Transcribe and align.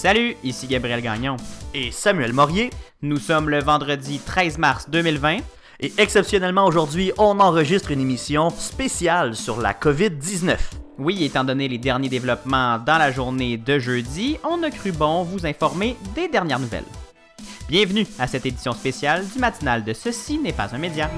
Salut, 0.00 0.36
ici 0.44 0.68
Gabriel 0.68 1.02
Gagnon. 1.02 1.36
Et 1.74 1.90
Samuel 1.90 2.32
Morier. 2.32 2.70
Nous 3.02 3.18
sommes 3.18 3.50
le 3.50 3.60
vendredi 3.60 4.20
13 4.24 4.56
mars 4.56 4.88
2020. 4.88 5.38
Et 5.80 5.92
exceptionnellement 5.98 6.66
aujourd'hui, 6.66 7.10
on 7.18 7.40
enregistre 7.40 7.90
une 7.90 8.02
émission 8.02 8.50
spéciale 8.50 9.34
sur 9.34 9.60
la 9.60 9.72
COVID-19. 9.72 10.56
Oui, 10.98 11.24
étant 11.24 11.42
donné 11.42 11.66
les 11.66 11.78
derniers 11.78 12.08
développements 12.08 12.78
dans 12.78 12.96
la 12.96 13.10
journée 13.10 13.56
de 13.56 13.80
jeudi, 13.80 14.36
on 14.48 14.62
a 14.62 14.70
cru 14.70 14.92
bon 14.92 15.24
vous 15.24 15.44
informer 15.44 15.96
des 16.14 16.28
dernières 16.28 16.60
nouvelles. 16.60 16.84
Bienvenue 17.68 18.06
à 18.20 18.28
cette 18.28 18.46
édition 18.46 18.74
spéciale 18.74 19.26
du 19.26 19.40
matinal 19.40 19.82
de 19.82 19.92
Ceci 19.94 20.38
n'est 20.38 20.52
pas 20.52 20.76
un 20.76 20.78
média. 20.78 21.10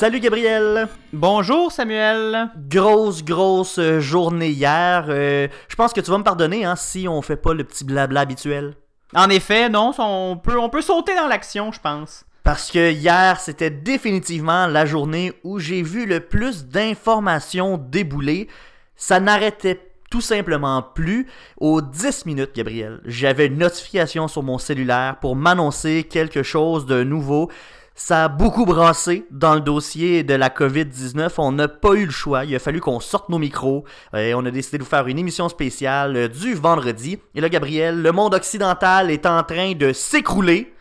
Salut 0.00 0.20
Gabriel. 0.20 0.88
Bonjour 1.12 1.70
Samuel. 1.70 2.48
Grosse, 2.70 3.22
grosse 3.22 3.78
euh, 3.78 4.00
journée 4.00 4.48
hier. 4.48 5.04
Euh, 5.10 5.46
je 5.68 5.76
pense 5.76 5.92
que 5.92 6.00
tu 6.00 6.10
vas 6.10 6.16
me 6.16 6.24
pardonner 6.24 6.64
hein, 6.64 6.74
si 6.74 7.06
on 7.06 7.20
fait 7.20 7.36
pas 7.36 7.52
le 7.52 7.64
petit 7.64 7.84
blabla 7.84 8.20
habituel. 8.22 8.72
En 9.14 9.28
effet, 9.28 9.68
non, 9.68 9.92
on 9.98 10.38
peut, 10.42 10.58
on 10.58 10.70
peut 10.70 10.80
sauter 10.80 11.14
dans 11.14 11.26
l'action, 11.26 11.70
je 11.70 11.80
pense. 11.80 12.24
Parce 12.44 12.70
que 12.70 12.92
hier, 12.92 13.38
c'était 13.40 13.68
définitivement 13.68 14.68
la 14.68 14.86
journée 14.86 15.34
où 15.44 15.58
j'ai 15.58 15.82
vu 15.82 16.06
le 16.06 16.20
plus 16.20 16.64
d'informations 16.64 17.76
débouler. 17.76 18.48
Ça 18.96 19.20
n'arrêtait 19.20 19.82
tout 20.10 20.22
simplement 20.22 20.82
plus. 20.82 21.26
Aux 21.58 21.82
10 21.82 22.24
minutes, 22.24 22.52
Gabriel, 22.54 23.02
j'avais 23.04 23.48
une 23.48 23.58
notification 23.58 24.28
sur 24.28 24.42
mon 24.42 24.56
cellulaire 24.56 25.18
pour 25.20 25.36
m'annoncer 25.36 26.04
quelque 26.04 26.42
chose 26.42 26.86
de 26.86 27.04
nouveau. 27.04 27.50
Ça 28.02 28.24
a 28.24 28.28
beaucoup 28.28 28.64
brassé 28.64 29.26
dans 29.30 29.54
le 29.54 29.60
dossier 29.60 30.24
de 30.24 30.32
la 30.32 30.48
COVID-19. 30.48 31.32
On 31.36 31.52
n'a 31.52 31.68
pas 31.68 31.92
eu 31.92 32.06
le 32.06 32.10
choix. 32.10 32.46
Il 32.46 32.56
a 32.56 32.58
fallu 32.58 32.80
qu'on 32.80 32.98
sorte 32.98 33.28
nos 33.28 33.38
micros. 33.38 33.84
Et 34.16 34.34
on 34.34 34.44
a 34.46 34.50
décidé 34.50 34.78
de 34.78 34.82
vous 34.82 34.88
faire 34.88 35.06
une 35.06 35.18
émission 35.18 35.50
spéciale 35.50 36.16
euh, 36.16 36.26
du 36.26 36.54
vendredi. 36.54 37.18
Et 37.34 37.42
là, 37.42 37.50
Gabriel, 37.50 38.00
le 38.00 38.10
monde 38.10 38.34
occidental 38.34 39.10
est 39.10 39.26
en 39.26 39.42
train 39.42 39.74
de 39.74 39.92
s'écrouler. 39.92 40.72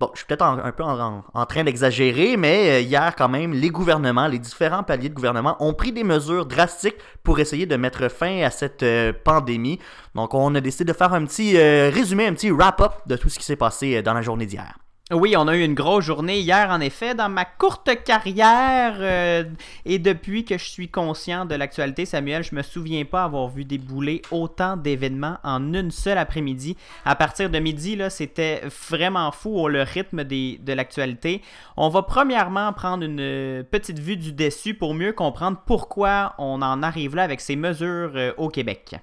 Bon, 0.00 0.10
je 0.14 0.18
suis 0.18 0.26
peut-être 0.26 0.42
un 0.42 0.72
peu 0.72 0.82
en, 0.82 1.46
train 1.46 1.62
d'exagérer, 1.62 2.36
mais 2.36 2.70
euh, 2.70 2.80
hier 2.80 3.14
quand 3.16 3.28
même, 3.28 3.52
les 3.52 3.70
gouvernements, 3.70 4.26
les 4.26 4.40
différents 4.40 4.82
paliers 4.82 5.08
de 5.08 5.14
gouvernement 5.14 5.56
ont 5.60 5.74
pris 5.74 5.92
des 5.92 6.04
mesures 6.04 6.44
drastiques 6.44 6.98
pour 7.22 7.38
essayer 7.38 7.66
de 7.66 7.76
mettre 7.76 8.10
fin 8.10 8.42
à 8.42 8.50
cette 8.50 8.82
euh, 8.82 9.12
pandémie. 9.12 9.78
Donc 10.16 10.34
on 10.34 10.52
a 10.56 10.60
décidé 10.60 10.92
de 10.92 10.92
faire 10.92 11.14
un 11.14 11.24
petit 11.24 11.56
résumé, 11.56 12.26
un 12.26 12.34
petit 12.34 12.50
wrap-up 12.50 12.94
de 13.06 13.16
tout 13.16 13.28
ce 13.28 13.38
qui 13.38 13.44
s'est 13.44 13.56
passé 13.56 14.02
dans 14.02 14.12
la 14.12 14.22
journée 14.22 14.44
d'hier. 14.44 14.74
Oui, 15.12 15.36
on 15.36 15.46
a 15.48 15.54
eu 15.54 15.62
une 15.62 15.74
grosse 15.74 16.06
journée 16.06 16.40
hier, 16.40 16.70
en 16.70 16.80
effet, 16.80 17.14
dans 17.14 17.28
ma 17.28 17.44
courte 17.44 17.90
carrière. 18.04 18.96
Euh, 19.00 19.44
et 19.84 19.98
depuis 19.98 20.46
que 20.46 20.56
je 20.56 20.64
suis 20.64 20.88
conscient 20.88 21.44
de 21.44 21.54
l'actualité, 21.54 22.06
Samuel, 22.06 22.42
je 22.42 22.54
me 22.54 22.62
souviens 22.62 23.04
pas 23.04 23.24
avoir 23.24 23.48
vu 23.48 23.66
débouler 23.66 24.22
autant 24.30 24.78
d'événements 24.78 25.36
en 25.44 25.74
une 25.74 25.90
seule 25.90 26.16
après-midi. 26.16 26.78
À 27.04 27.16
partir 27.16 27.50
de 27.50 27.58
midi, 27.58 27.96
là, 27.96 28.08
c'était 28.08 28.62
vraiment 28.88 29.30
fou 29.30 29.68
le 29.68 29.82
rythme 29.82 30.24
de 30.24 30.72
l'actualité. 30.72 31.42
On 31.76 31.90
va 31.90 32.00
premièrement 32.00 32.72
prendre 32.72 33.04
une 33.04 33.62
petite 33.70 33.98
vue 33.98 34.16
du 34.16 34.32
dessus 34.32 34.72
pour 34.72 34.94
mieux 34.94 35.12
comprendre 35.12 35.58
pourquoi 35.66 36.34
on 36.38 36.62
en 36.62 36.82
arrive 36.82 37.14
là 37.14 37.24
avec 37.24 37.42
ces 37.42 37.56
mesures 37.56 38.12
euh, 38.14 38.32
au 38.38 38.48
Québec. 38.48 38.96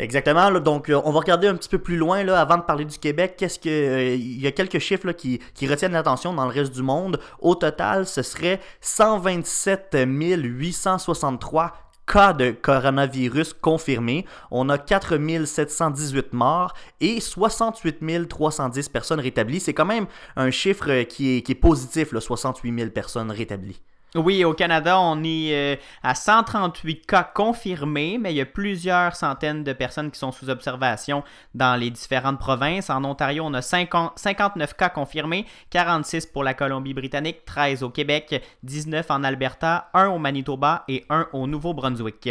Exactement. 0.00 0.50
donc, 0.60 0.88
euh, 0.88 0.98
on 1.04 1.12
va 1.12 1.20
regarder 1.20 1.46
un 1.46 1.54
petit 1.54 1.68
peu 1.68 1.76
plus 1.76 1.98
loin 1.98 2.24
là, 2.24 2.40
avant 2.40 2.56
de 2.56 2.62
parler 2.62 2.86
du 2.86 2.98
Québec. 2.98 3.34
Qu'est-ce 3.36 3.58
que 3.58 3.68
euh, 3.68 4.14
il 4.14 4.40
y 4.40 4.46
a 4.46 4.52
quelques 4.52 4.78
chiffres 4.78 5.12
qui, 5.12 5.40
retiennent 5.68 5.92
l'attention 5.92 6.32
dans 6.32 6.46
le 6.46 6.50
reste 6.50 6.72
du 6.72 6.82
monde. 6.82 7.20
Au 7.38 7.54
total, 7.54 8.06
ce 8.06 8.22
serait 8.22 8.60
127 8.80 9.98
863 10.06 11.74
cas 12.06 12.32
de 12.32 12.50
coronavirus 12.50 13.52
confirmés. 13.52 14.24
On 14.50 14.70
a 14.70 14.78
4 14.78 15.44
718 15.44 16.32
morts 16.32 16.72
et 17.02 17.20
68 17.20 18.26
310 18.26 18.88
personnes 18.88 19.20
rétablies. 19.20 19.60
C'est 19.60 19.74
quand 19.74 19.84
même 19.84 20.06
un 20.36 20.50
chiffre 20.50 21.02
qui 21.02 21.44
est, 21.46 21.54
positif, 21.54 22.12
là, 22.12 22.22
68 22.22 22.78
000 22.78 22.90
personnes 22.90 23.30
rétablies. 23.30 23.82
Oui, 24.16 24.44
au 24.44 24.54
Canada, 24.54 24.98
on 24.98 25.22
est 25.22 25.54
euh, 25.54 25.76
à 26.02 26.16
138 26.16 27.06
cas 27.06 27.22
confirmés, 27.22 28.18
mais 28.18 28.32
il 28.32 28.38
y 28.38 28.40
a 28.40 28.46
plusieurs 28.46 29.14
centaines 29.14 29.62
de 29.62 29.72
personnes 29.72 30.10
qui 30.10 30.18
sont 30.18 30.32
sous 30.32 30.50
observation 30.50 31.22
dans 31.54 31.78
les 31.78 31.90
différentes 31.90 32.40
provinces. 32.40 32.90
En 32.90 33.04
Ontario, 33.04 33.44
on 33.46 33.54
a 33.54 33.62
59 33.62 34.74
cas 34.74 34.88
confirmés, 34.88 35.46
46 35.70 36.26
pour 36.26 36.42
la 36.42 36.54
Colombie-Britannique, 36.54 37.44
13 37.44 37.84
au 37.84 37.90
Québec, 37.90 38.42
19 38.64 39.08
en 39.10 39.22
Alberta, 39.22 39.90
1 39.94 40.08
au 40.08 40.18
Manitoba 40.18 40.82
et 40.88 41.04
1 41.08 41.28
au 41.32 41.46
Nouveau-Brunswick. 41.46 42.30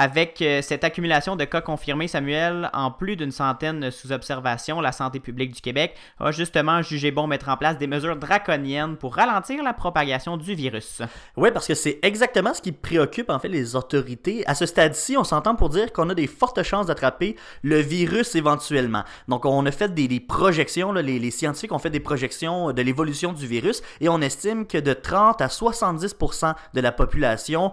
Avec 0.00 0.40
euh, 0.40 0.62
cette 0.62 0.82
accumulation 0.82 1.36
de 1.36 1.44
cas 1.44 1.60
confirmés, 1.60 2.08
Samuel, 2.08 2.70
en 2.72 2.90
plus 2.90 3.16
d'une 3.16 3.30
centaine 3.30 3.90
sous 3.90 4.12
observation, 4.12 4.80
la 4.80 4.92
santé 4.92 5.20
publique 5.20 5.54
du 5.54 5.60
Québec 5.60 5.94
a 6.18 6.32
justement 6.32 6.80
jugé 6.80 7.10
bon 7.10 7.26
mettre 7.26 7.50
en 7.50 7.58
place 7.58 7.76
des 7.76 7.86
mesures 7.86 8.16
draconiennes 8.16 8.96
pour 8.96 9.14
ralentir 9.14 9.62
la 9.62 9.74
propagation 9.74 10.38
du 10.38 10.54
virus. 10.54 11.02
Oui, 11.36 11.50
parce 11.52 11.66
que 11.66 11.74
c'est 11.74 11.98
exactement 12.00 12.54
ce 12.54 12.62
qui 12.62 12.72
préoccupe 12.72 13.28
en 13.28 13.38
fait 13.38 13.50
les 13.50 13.76
autorités. 13.76 14.42
À 14.46 14.54
ce 14.54 14.64
stade-ci, 14.64 15.18
on 15.18 15.24
s'entend 15.24 15.54
pour 15.54 15.68
dire 15.68 15.92
qu'on 15.92 16.08
a 16.08 16.14
des 16.14 16.26
fortes 16.26 16.62
chances 16.62 16.86
d'attraper 16.86 17.36
le 17.62 17.76
virus 17.80 18.34
éventuellement. 18.34 19.04
Donc, 19.28 19.44
on 19.44 19.66
a 19.66 19.70
fait 19.70 19.92
des, 19.92 20.18
projections, 20.18 20.92
les, 20.94 21.18
les, 21.18 21.30
scientifiques 21.30 21.72
ont 21.72 21.78
fait 21.78 21.90
des 21.90 22.00
projections 22.00 22.72
de 22.72 22.80
l'évolution 22.80 23.34
du 23.34 23.46
virus 23.46 23.82
et 24.00 24.08
on 24.08 24.22
estime 24.22 24.66
que 24.66 24.78
de 24.78 24.94
30 24.94 25.42
à 25.42 25.48
70% 25.48 26.54
de 26.72 26.80
la 26.80 26.90
population 26.90 27.72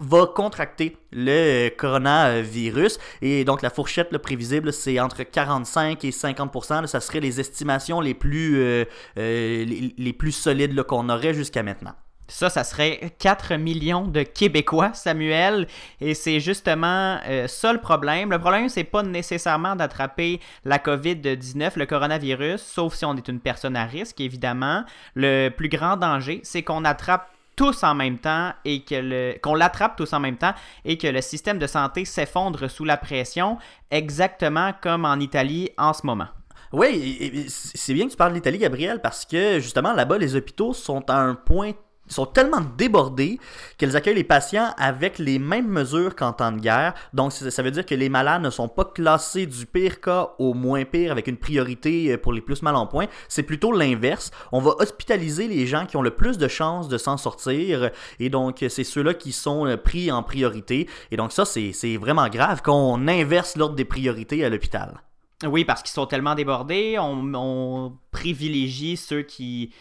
va 0.00 0.26
contracter 0.26 0.96
le 1.12 1.68
coronavirus. 1.70 2.98
Et 3.22 3.44
donc, 3.44 3.62
la 3.62 3.70
fourchette 3.70 4.16
prévisible, 4.18 4.72
c'est 4.72 5.00
entre 5.00 5.22
45 5.22 6.04
et 6.04 6.10
50% 6.10 6.86
Ça 6.86 7.00
serait 7.00 7.20
les 7.20 7.40
estimations 7.40 8.00
les 8.00 8.14
plus, 8.14 8.56
euh, 8.58 8.84
euh, 9.18 9.64
les, 9.96 10.12
plus 10.12 10.32
solides 10.32 10.82
qu'on 10.84 11.08
aurait 11.08 11.34
jusqu'à 11.34 11.62
maintenant. 11.62 11.94
Ça, 12.26 12.48
ça 12.48 12.64
serait 12.64 13.14
4 13.18 13.56
millions 13.56 14.06
de 14.06 14.22
Québécois, 14.22 14.94
Samuel. 14.94 15.66
Et 16.00 16.14
c'est 16.14 16.40
justement 16.40 17.18
euh, 17.28 17.46
ça 17.48 17.72
le 17.72 17.80
problème. 17.80 18.30
Le 18.30 18.38
problème, 18.38 18.70
c'est 18.70 18.84
pas 18.84 19.02
nécessairement 19.02 19.76
d'attraper 19.76 20.40
la 20.64 20.78
COVID-19, 20.78 21.72
le 21.76 21.84
coronavirus, 21.84 22.62
sauf 22.62 22.94
si 22.94 23.04
on 23.04 23.14
est 23.16 23.28
une 23.28 23.40
personne 23.40 23.76
à 23.76 23.84
risque, 23.84 24.22
évidemment. 24.22 24.84
Le 25.14 25.50
plus 25.50 25.68
grand 25.68 25.98
danger, 25.98 26.40
c'est 26.44 26.62
qu'on 26.62 26.86
attrape 26.86 27.33
tous 27.56 27.82
en 27.82 27.94
même 27.94 28.18
temps 28.18 28.52
et 28.64 28.82
que 28.84 29.38
qu'on 29.38 29.54
l'attrape 29.54 29.96
tous 29.96 30.12
en 30.12 30.20
même 30.20 30.36
temps 30.36 30.54
et 30.84 30.98
que 30.98 31.06
le 31.06 31.20
système 31.20 31.58
de 31.58 31.66
santé 31.66 32.04
s'effondre 32.04 32.70
sous 32.70 32.84
la 32.84 32.96
pression, 32.96 33.58
exactement 33.90 34.72
comme 34.82 35.04
en 35.04 35.16
Italie 35.16 35.70
en 35.78 35.92
ce 35.92 36.06
moment. 36.06 36.28
Oui, 36.72 37.46
c'est 37.48 37.94
bien 37.94 38.06
que 38.06 38.10
tu 38.10 38.16
parles 38.16 38.32
d'Italie, 38.32 38.58
Gabriel, 38.58 39.00
parce 39.00 39.24
que 39.24 39.60
justement 39.60 39.92
là-bas, 39.92 40.18
les 40.18 40.34
hôpitaux 40.34 40.72
sont 40.72 41.08
à 41.08 41.14
un 41.14 41.36
point 41.36 41.72
sont 42.08 42.26
tellement 42.26 42.60
débordées 42.76 43.38
qu'elles 43.78 43.96
accueillent 43.96 44.14
les 44.14 44.24
patients 44.24 44.74
avec 44.76 45.18
les 45.18 45.38
mêmes 45.38 45.68
mesures 45.68 46.14
qu'en 46.14 46.32
temps 46.32 46.52
de 46.52 46.60
guerre. 46.60 46.94
Donc, 47.12 47.32
ça 47.32 47.62
veut 47.62 47.70
dire 47.70 47.86
que 47.86 47.94
les 47.94 48.08
malades 48.08 48.42
ne 48.42 48.50
sont 48.50 48.68
pas 48.68 48.84
classés 48.84 49.46
du 49.46 49.66
pire 49.66 50.00
cas 50.00 50.30
au 50.38 50.54
moins 50.54 50.84
pire 50.84 51.12
avec 51.12 51.26
une 51.26 51.36
priorité 51.36 52.12
euh, 52.12 52.18
pour 52.18 52.32
les 52.32 52.40
plus 52.40 52.62
mal 52.62 52.76
en 52.76 52.86
point. 52.86 53.06
C'est 53.28 53.42
plutôt 53.42 53.72
l'inverse. 53.72 54.30
On 54.52 54.60
va 54.60 54.72
hospitaliser 54.78 55.48
les 55.48 55.66
gens 55.66 55.86
qui 55.86 55.96
ont 55.96 56.02
le 56.02 56.10
plus 56.10 56.38
de 56.38 56.48
chances 56.48 56.88
de 56.88 56.98
s'en 56.98 57.16
sortir. 57.16 57.90
Et 58.18 58.28
donc, 58.28 58.64
c'est 58.68 58.84
ceux-là 58.84 59.14
qui 59.14 59.32
sont 59.32 59.66
euh, 59.66 59.76
pris 59.76 60.12
en 60.12 60.22
priorité. 60.22 60.88
Et 61.10 61.16
donc, 61.16 61.32
ça, 61.32 61.44
c'est 61.44 61.96
vraiment 61.96 62.28
grave 62.28 62.62
qu'on 62.62 63.08
inverse 63.08 63.56
l'ordre 63.56 63.74
des 63.74 63.84
priorités 63.84 64.44
à 64.44 64.50
l'hôpital. 64.50 65.00
Oui, 65.44 65.64
parce 65.64 65.82
qu'ils 65.82 65.92
sont 65.92 66.06
tellement 66.06 66.34
débordés. 66.34 66.96
on 66.98 67.92
privilégie 68.10 68.96
ceux 68.96 69.22
qui 69.22 69.72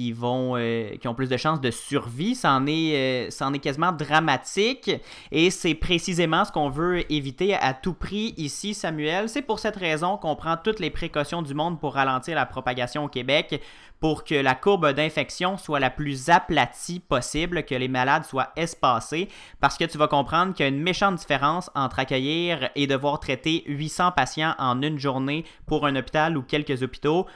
euh, 0.00 0.96
qui 0.96 1.08
ont 1.08 1.14
plus 1.14 1.28
de 1.28 1.36
chances 1.36 1.60
de 1.60 1.70
survie. 1.70 2.34
C'en 2.34 2.66
est, 2.66 3.28
euh, 3.30 3.52
est 3.54 3.58
quasiment 3.58 3.92
dramatique 3.92 4.90
et 5.30 5.50
c'est 5.50 5.74
précisément 5.74 6.44
ce 6.44 6.52
qu'on 6.52 6.70
veut 6.70 7.10
éviter 7.12 7.54
à 7.54 7.74
tout 7.74 7.94
prix 7.94 8.34
ici, 8.36 8.74
Samuel. 8.74 9.28
C'est 9.28 9.42
pour 9.42 9.58
cette 9.58 9.76
raison 9.76 10.16
qu'on 10.16 10.36
prend 10.36 10.56
toutes 10.56 10.80
les 10.80 10.90
précautions 10.90 11.42
du 11.42 11.54
monde 11.54 11.78
pour 11.80 11.94
ralentir 11.94 12.34
la 12.34 12.46
propagation 12.46 13.04
au 13.04 13.08
Québec, 13.08 13.60
pour 14.00 14.24
que 14.24 14.34
la 14.34 14.54
courbe 14.54 14.92
d'infection 14.92 15.56
soit 15.56 15.78
la 15.78 15.90
plus 15.90 16.28
aplatie 16.28 16.98
possible, 16.98 17.64
que 17.64 17.74
les 17.74 17.88
malades 17.88 18.24
soient 18.24 18.50
espacés, 18.56 19.28
parce 19.60 19.78
que 19.78 19.84
tu 19.84 19.98
vas 19.98 20.08
comprendre 20.08 20.54
qu'il 20.54 20.64
y 20.64 20.68
a 20.68 20.72
une 20.72 20.82
méchante 20.82 21.16
différence 21.16 21.70
entre 21.74 22.00
accueillir 22.00 22.70
et 22.74 22.86
devoir 22.86 23.20
traiter 23.20 23.62
800 23.66 24.12
patients 24.12 24.54
en 24.58 24.82
une 24.82 24.98
journée 24.98 25.44
pour 25.66 25.86
un 25.86 25.94
hôpital 25.96 26.36
ou 26.36 26.42
quelques 26.42 26.82
hôpitaux 26.82 27.26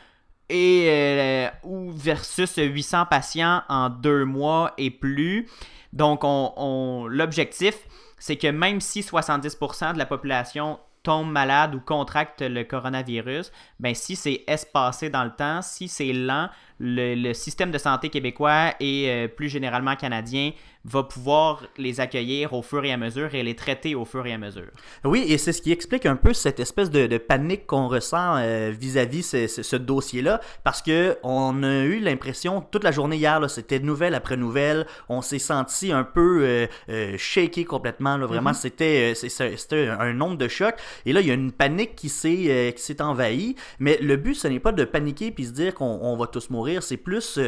et 0.49 0.87
euh, 0.89 1.49
ou 1.65 1.91
versus 1.91 2.57
800 2.57 3.07
patients 3.07 3.63
en 3.69 3.89
deux 3.89 4.25
mois 4.25 4.73
et 4.79 4.91
plus. 4.91 5.49
Donc, 5.93 6.21
on, 6.23 7.07
l'objectif, 7.09 7.75
c'est 8.19 8.37
que 8.37 8.49
même 8.49 8.81
si 8.81 9.01
70% 9.01 9.95
de 9.95 9.99
la 9.99 10.07
population 10.07 10.79
tombe 11.03 11.31
malade 11.31 11.75
ou 11.75 11.81
contracte 11.81 12.43
le 12.43 12.65
coronavirus, 12.65 13.53
ben 13.79 13.95
si 13.95 14.17
c'est 14.17 14.43
espacé 14.49 15.09
dans 15.09 15.25
le 15.25 15.31
temps, 15.31 15.63
si 15.63 15.89
c'est 15.89 16.13
lent, 16.13 16.49
le, 16.79 17.33
système 17.33 17.71
de 17.71 17.79
santé 17.79 18.09
québécois 18.09 18.75
et 18.81 19.11
euh, 19.11 19.29
plus 19.29 19.49
généralement 19.49 19.97
canadien 19.97 20.53
va 20.85 21.03
pouvoir 21.03 21.65
les 21.79 22.01
accueillir 22.01 22.53
au 22.53 22.63
fur 22.63 22.85
et 22.85 22.93
à 22.93 22.97
mesure 22.97 23.35
et 23.35 23.43
les 23.43 23.57
traiter 23.57 23.97
au 23.97 24.05
fur 24.05 24.25
et 24.25 24.33
à 24.33 24.39
mesure. 24.39 24.71
Oui, 25.05 25.25
et 25.29 25.37
c'est 25.37 25.53
ce 25.53 25.61
qui 25.61 25.73
explique 25.73 26.07
un 26.07 26.15
peu 26.15 26.33
cette 26.33 26.61
espèce 26.61 26.91
de, 26.91 27.19
panique 27.19 27.67
qu'on 27.67 27.89
ressent 27.89 28.37
euh, 28.37 28.71
vis-à-vis 28.71 29.25
ce, 29.25 29.47
ce, 29.49 29.77
dossier-là, 29.77 30.41
parce 30.63 30.83
que 30.83 31.19
on 31.25 31.63
a 31.65 31.83
eu 31.83 31.99
l'impression 31.99 32.61
toute 32.61 32.85
la 32.85 32.93
journée 32.93 33.17
hier, 33.17 33.41
c'était 33.51 33.81
nouvelle 33.81 34.15
après 34.15 34.37
nouvelle, 34.37 34.87
on 35.09 35.23
s'est 35.23 35.41
senti 35.41 35.91
un 35.91 36.05
peu 36.05 36.43
euh, 36.43 36.67
euh 36.89 37.15
shaké 37.19 37.65
complètement, 37.65 38.17
là, 38.17 38.27
vraiment, 38.27 38.51
mm-hmm. 38.51 38.55
c'était 38.55 39.15
c'était 39.57 39.89
un 39.89 40.13
nombre 40.13 40.37
de 40.37 40.47
chocs, 40.47 40.77
et 41.05 41.13
là, 41.13 41.21
il 41.21 41.27
y 41.27 41.31
a 41.33 41.35
une 41.35 41.53
panique 41.53 41.97
qui 41.97 42.09
s'est 42.09 42.73
qui 42.77 42.83
s'est 42.83 43.03
envahie, 43.03 43.57
mais 43.81 43.99
le 44.01 44.17
but, 44.17 44.35
ce 44.35 44.47
n'est 44.47 44.61
pas 44.61 44.73
de 44.73 44.85
paniquer 44.85 45.33
puis 45.33 45.47
se 45.47 45.53
dire 45.53 45.75
qu'on 45.75 46.17
va 46.17 46.27
tous 46.27 46.51
mourir, 46.51 46.66
c'est 46.81 46.97
plus 46.97 47.39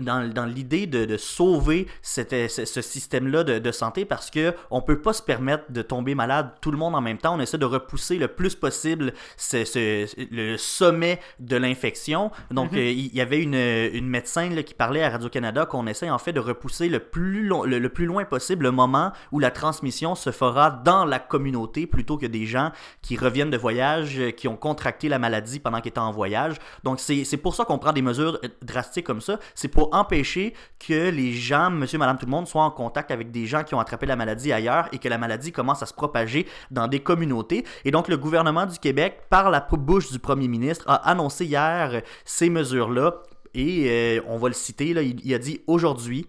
dans, 0.00 0.32
dans 0.32 0.44
l'idée 0.44 0.86
de, 0.86 1.04
de, 1.04 1.16
sauver 1.16 1.86
cette, 2.02 2.34
cette 2.50 2.78
ce 2.82 2.90
système-là 2.90 3.44
de, 3.44 3.72
santé 3.72 4.04
parce 4.04 4.30
que 4.30 4.54
on 4.70 4.80
peut 4.80 5.00
pas 5.00 5.12
se 5.12 5.22
permettre 5.22 5.64
de 5.70 5.82
tomber 5.82 6.14
malade 6.14 6.52
tout 6.60 6.70
le 6.70 6.78
monde 6.78 6.94
en 6.94 7.00
même 7.00 7.18
temps. 7.18 7.34
On 7.34 7.40
essaie 7.40 7.58
de 7.58 7.64
repousser 7.64 8.16
le 8.16 8.28
plus 8.28 8.54
possible 8.54 9.12
le 9.52 10.56
sommet 10.56 11.20
de 11.38 11.56
l'infection. 11.56 12.30
Donc, 12.50 12.72
mhm. 12.72 12.78
euh, 12.78 12.90
il 12.90 13.14
y 13.14 13.20
avait 13.20 13.42
une, 13.42 13.54
une 13.54 14.08
médecin 14.08 14.48
qui 14.62 14.74
parlait 14.74 15.02
à 15.02 15.10
Radio-Canada 15.10 15.66
qu'on 15.66 15.86
essaie 15.86 16.10
en 16.10 16.18
fait 16.18 16.32
de 16.32 16.40
repousser 16.40 16.88
le 16.88 17.00
plus, 17.00 17.48
le, 17.48 17.88
plus 17.88 18.06
loin 18.06 18.24
possible 18.24 18.64
le 18.64 18.70
moment 18.70 19.12
où 19.32 19.38
la 19.38 19.50
transmission 19.50 20.14
se 20.14 20.30
fera 20.30 20.70
dans 20.70 21.04
la 21.04 21.18
communauté 21.18 21.86
plutôt 21.86 22.16
que 22.16 22.26
des 22.26 22.46
gens 22.46 22.72
qui 23.02 23.16
reviennent 23.16 23.50
de 23.50 23.56
voyage, 23.56 24.18
euh, 24.18 24.30
qui 24.30 24.48
ont 24.48 24.56
contracté 24.56 25.08
la 25.08 25.18
maladie 25.18 25.60
pendant 25.60 25.80
qu'ils 25.80 25.90
étaient 25.90 25.98
en 25.98 26.12
voyage. 26.12 26.56
Donc, 26.84 27.00
c'est 27.00 27.36
pour 27.36 27.54
ça 27.54 27.64
qu'on 27.64 27.78
prend 27.78 27.92
des 27.92 28.02
mesures 28.02 28.38
drastiques 28.62 29.06
comme 29.06 29.20
ça. 29.20 29.38
C'est 29.54 29.68
pour 29.68 29.94
empêcher 29.94 30.54
que 30.78 31.10
les 31.10 31.32
gens, 31.32 31.70
monsieur, 31.70 31.98
madame, 31.98 32.18
tout 32.18 32.26
le 32.26 32.30
monde, 32.30 32.48
soient 32.48 32.62
en 32.62 32.70
contact 32.70 33.10
avec 33.10 33.30
des 33.30 33.46
gens 33.46 33.64
qui 33.64 33.74
ont 33.74 33.80
attrapé 33.80 34.06
la 34.06 34.16
maladie 34.16 34.52
ailleurs 34.52 34.88
et 34.92 34.98
que 34.98 35.08
la 35.08 35.18
maladie 35.18 35.52
commence 35.52 35.82
à 35.82 35.86
se 35.86 35.94
propager 35.94 36.46
dans 36.70 36.88
des 36.88 37.00
communautés. 37.00 37.64
Et 37.84 37.90
donc, 37.90 38.08
le 38.08 38.16
gouvernement 38.16 38.66
du 38.66 38.78
Québec, 38.78 39.22
par 39.30 39.50
la 39.50 39.60
bouche 39.60 40.10
du 40.10 40.18
premier 40.18 40.48
ministre, 40.48 40.84
a 40.88 40.96
annoncé 41.08 41.44
hier 41.44 42.02
ces 42.24 42.50
mesures-là. 42.50 43.22
Et 43.54 43.86
euh, 43.88 44.20
on 44.26 44.36
va 44.36 44.48
le 44.48 44.54
citer, 44.54 44.88
il, 44.90 45.24
il 45.24 45.34
a 45.34 45.38
dit 45.38 45.60
aujourd'hui, 45.66 46.26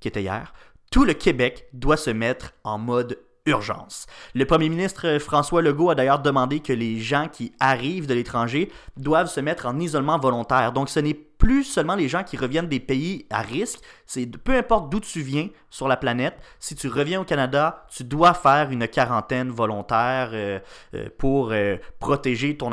qui 0.00 0.08
était 0.08 0.22
hier, 0.22 0.52
tout 0.90 1.04
le 1.04 1.14
Québec 1.14 1.66
doit 1.72 1.96
se 1.96 2.10
mettre 2.10 2.52
en 2.64 2.78
mode 2.78 3.18
urgence. 3.46 4.06
Le 4.34 4.44
premier 4.44 4.68
ministre 4.68 5.18
François 5.18 5.62
Legault 5.62 5.90
a 5.90 5.94
d'ailleurs 5.94 6.20
demandé 6.20 6.60
que 6.60 6.72
les 6.72 7.00
gens 7.00 7.28
qui 7.28 7.52
arrivent 7.58 8.06
de 8.06 8.14
l'étranger 8.14 8.70
doivent 8.96 9.28
se 9.28 9.40
mettre 9.40 9.66
en 9.66 9.78
isolement 9.80 10.18
volontaire. 10.18 10.72
Donc 10.72 10.88
ce 10.88 11.00
n'est 11.00 11.14
plus 11.42 11.64
seulement 11.64 11.96
les 11.96 12.08
gens 12.08 12.22
qui 12.22 12.36
reviennent 12.36 12.68
des 12.68 12.78
pays 12.78 13.26
à 13.28 13.40
risque, 13.40 13.80
c'est 14.06 14.26
peu 14.26 14.56
importe 14.56 14.90
d'où 14.90 15.00
tu 15.00 15.22
viens 15.22 15.48
sur 15.70 15.88
la 15.88 15.96
planète, 15.96 16.36
si 16.60 16.76
tu 16.76 16.86
reviens 16.86 17.20
au 17.20 17.24
Canada, 17.24 17.84
tu 17.92 18.04
dois 18.04 18.32
faire 18.32 18.70
une 18.70 18.86
quarantaine 18.86 19.50
volontaire 19.50 20.30
euh, 20.34 20.60
euh, 20.94 21.08
pour 21.18 21.50
euh, 21.50 21.78
protéger 21.98 22.56
ton 22.56 22.70